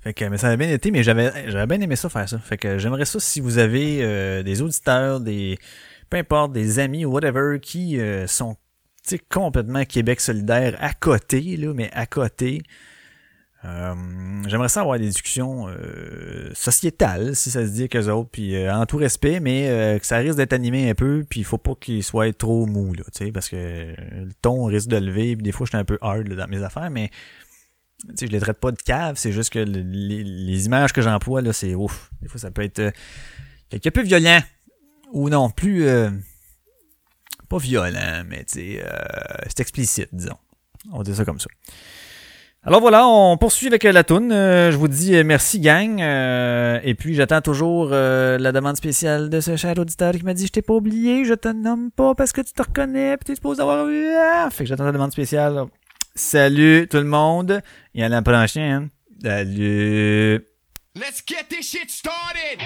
Fait 0.00 0.14
que, 0.14 0.24
mais 0.24 0.38
ça 0.38 0.48
a 0.48 0.56
bien 0.56 0.70
été, 0.70 0.90
mais 0.90 1.02
j'avais, 1.02 1.50
j'avais 1.50 1.66
bien 1.66 1.80
aimé 1.84 1.94
ça 1.94 2.08
faire 2.08 2.26
ça. 2.26 2.38
Fait 2.38 2.56
que 2.56 2.78
j'aimerais 2.78 3.04
ça 3.04 3.20
si 3.20 3.40
vous 3.40 3.58
avez 3.58 3.98
euh, 4.02 4.42
des 4.42 4.62
auditeurs, 4.62 5.20
des, 5.20 5.58
peu 6.08 6.16
importe, 6.16 6.52
des 6.52 6.78
amis 6.78 7.04
ou 7.04 7.12
whatever 7.12 7.58
qui 7.60 8.00
euh, 8.00 8.26
sont, 8.26 8.54
tu 9.04 9.16
sais, 9.16 9.18
complètement 9.18 9.84
Québec 9.84 10.20
solidaire 10.20 10.76
à 10.80 10.94
côté, 10.94 11.56
là, 11.58 11.74
mais 11.74 11.90
à 11.92 12.06
côté. 12.06 12.62
Euh, 13.66 13.94
j'aimerais 14.46 14.70
ça 14.70 14.80
avoir 14.80 14.98
des 14.98 15.08
discussions 15.08 15.68
euh, 15.68 16.50
sociétales, 16.54 17.36
si 17.36 17.50
ça 17.50 17.66
se 17.66 17.72
dit 17.72 17.88
qu'eux 17.90 18.08
autres, 18.08 18.30
puis 18.30 18.56
euh, 18.56 18.74
en 18.74 18.86
tout 18.86 18.96
respect, 18.96 19.38
mais 19.38 19.98
que 20.00 20.06
ça 20.06 20.16
risque 20.16 20.36
d'être 20.36 20.54
animé 20.54 20.88
un 20.88 20.94
peu, 20.94 21.24
puis 21.28 21.40
il 21.40 21.44
faut 21.44 21.58
pas 21.58 21.74
qu'ils 21.74 22.02
soient 22.02 22.32
trop 22.32 22.64
mous, 22.64 22.94
là, 22.94 23.04
parce 23.34 23.48
que 23.50 23.56
le 23.56 24.32
ton 24.40 24.64
risque 24.64 24.88
de 24.88 24.96
lever, 24.96 25.36
puis 25.36 25.42
des 25.42 25.52
fois 25.52 25.66
je 25.66 25.70
suis 25.70 25.78
un 25.78 25.84
peu 25.84 25.98
hard 26.00 26.28
dans 26.28 26.48
mes 26.48 26.62
affaires, 26.62 26.90
mais 26.90 27.10
je 28.18 28.26
les 28.26 28.40
traite 28.40 28.58
pas 28.58 28.72
de 28.72 28.80
cave, 28.80 29.16
c'est 29.16 29.32
juste 29.32 29.52
que 29.52 29.58
les, 29.58 30.24
les, 30.24 30.66
images 30.66 30.94
que 30.94 31.02
j'emploie, 31.02 31.42
là, 31.42 31.52
c'est 31.52 31.74
ouf. 31.74 32.10
Des 32.22 32.28
fois 32.28 32.40
ça 32.40 32.50
peut 32.50 32.62
être 32.62 32.94
quelque 33.68 33.90
peu 33.90 34.00
violent, 34.00 34.40
ou 35.12 35.28
non, 35.28 35.50
plus... 35.50 35.86
pas 37.46 37.58
violent, 37.58 38.22
mais 38.26 38.44
c'est 38.46 38.80
explicite, 39.58 40.08
disons. 40.12 40.38
On 40.92 41.02
dit 41.02 41.14
ça 41.14 41.26
comme 41.26 41.40
ça. 41.40 41.50
Alors 42.62 42.82
voilà, 42.82 43.06
on 43.06 43.38
poursuit 43.38 43.68
avec 43.68 43.86
euh, 43.86 43.92
la 43.92 44.04
toune. 44.04 44.32
Euh, 44.32 44.70
je 44.70 44.76
vous 44.76 44.88
dis 44.88 45.14
euh, 45.14 45.24
merci 45.24 45.60
gang. 45.60 45.98
Et 45.98 46.94
puis 46.94 47.14
j'attends 47.14 47.40
toujours 47.40 47.88
la 47.88 48.52
demande 48.52 48.76
spéciale 48.76 49.30
de 49.30 49.40
ce 49.40 49.56
cher 49.56 49.78
auditeur 49.78 50.12
qui 50.12 50.24
m'a 50.24 50.34
dit 50.34 50.46
je 50.46 50.52
t'ai 50.52 50.62
pas 50.62 50.74
oublié, 50.74 51.24
je 51.24 51.34
te 51.34 51.48
nomme 51.48 51.90
pas 51.90 52.14
parce 52.14 52.32
que 52.32 52.42
tu 52.42 52.52
te 52.52 52.62
reconnais, 52.62 53.16
puis 53.16 53.26
tu 53.26 53.34
supposé 53.34 53.62
avoir 53.62 53.86
ah! 53.86 54.50
Fait 54.50 54.64
que 54.64 54.68
j'attends 54.68 54.84
la 54.84 54.92
demande 54.92 55.12
spéciale. 55.12 55.64
Salut 56.14 56.86
tout 56.90 56.98
le 56.98 57.04
monde 57.04 57.62
et 57.94 58.04
à 58.04 58.08
la 58.08 58.20
prochaine. 58.20 58.90
Salut. 59.22 60.44
Let's 60.96 61.22
get 61.26 61.48
this 61.48 61.66
shit 61.70 61.90
started. 61.90 62.58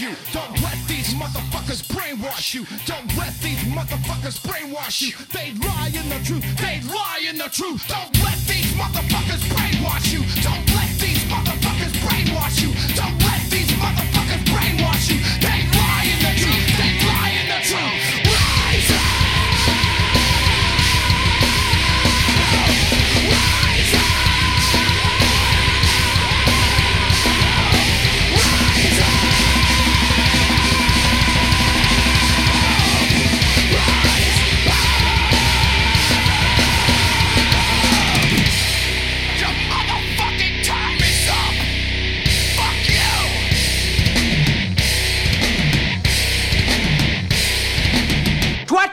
you. 0.00 0.14
Don't 0.32 0.60
let 0.62 0.78
these 0.86 1.14
motherfuckers 1.14 1.82
brainwash 1.82 2.54
you. 2.54 2.64
Don't 2.86 3.08
let 3.16 3.34
these 3.40 3.58
motherfuckers 3.64 4.38
brainwash 4.46 5.02
you. 5.02 5.12
They 5.32 5.52
lie 5.66 5.90
in 5.94 6.08
the 6.08 6.20
truth. 6.24 6.44
They 6.58 6.80
lie 6.88 7.26
in 7.28 7.38
the 7.38 7.48
truth. 7.48 7.86
Don't 7.88 8.14
let 8.22 8.38
these 8.46 8.72
motherfuckers 8.74 9.42
brainwash 9.50 10.12
you. 10.12 10.20
Don't 10.42 10.66
let 10.74 10.90
these 10.98 11.22
motherfuckers 11.24 11.94
brainwash 12.02 12.62
you. 12.62 12.87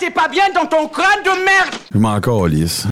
t'es 0.05 0.11
pas 0.11 0.27
bien 0.27 0.49
dans 0.53 0.67
ton 0.67 0.87
crâne 0.87 1.23
de 1.23 1.45
merde! 1.45 1.75
Je 1.91 1.97
m'en 1.97 2.19
calisse. 2.19 2.87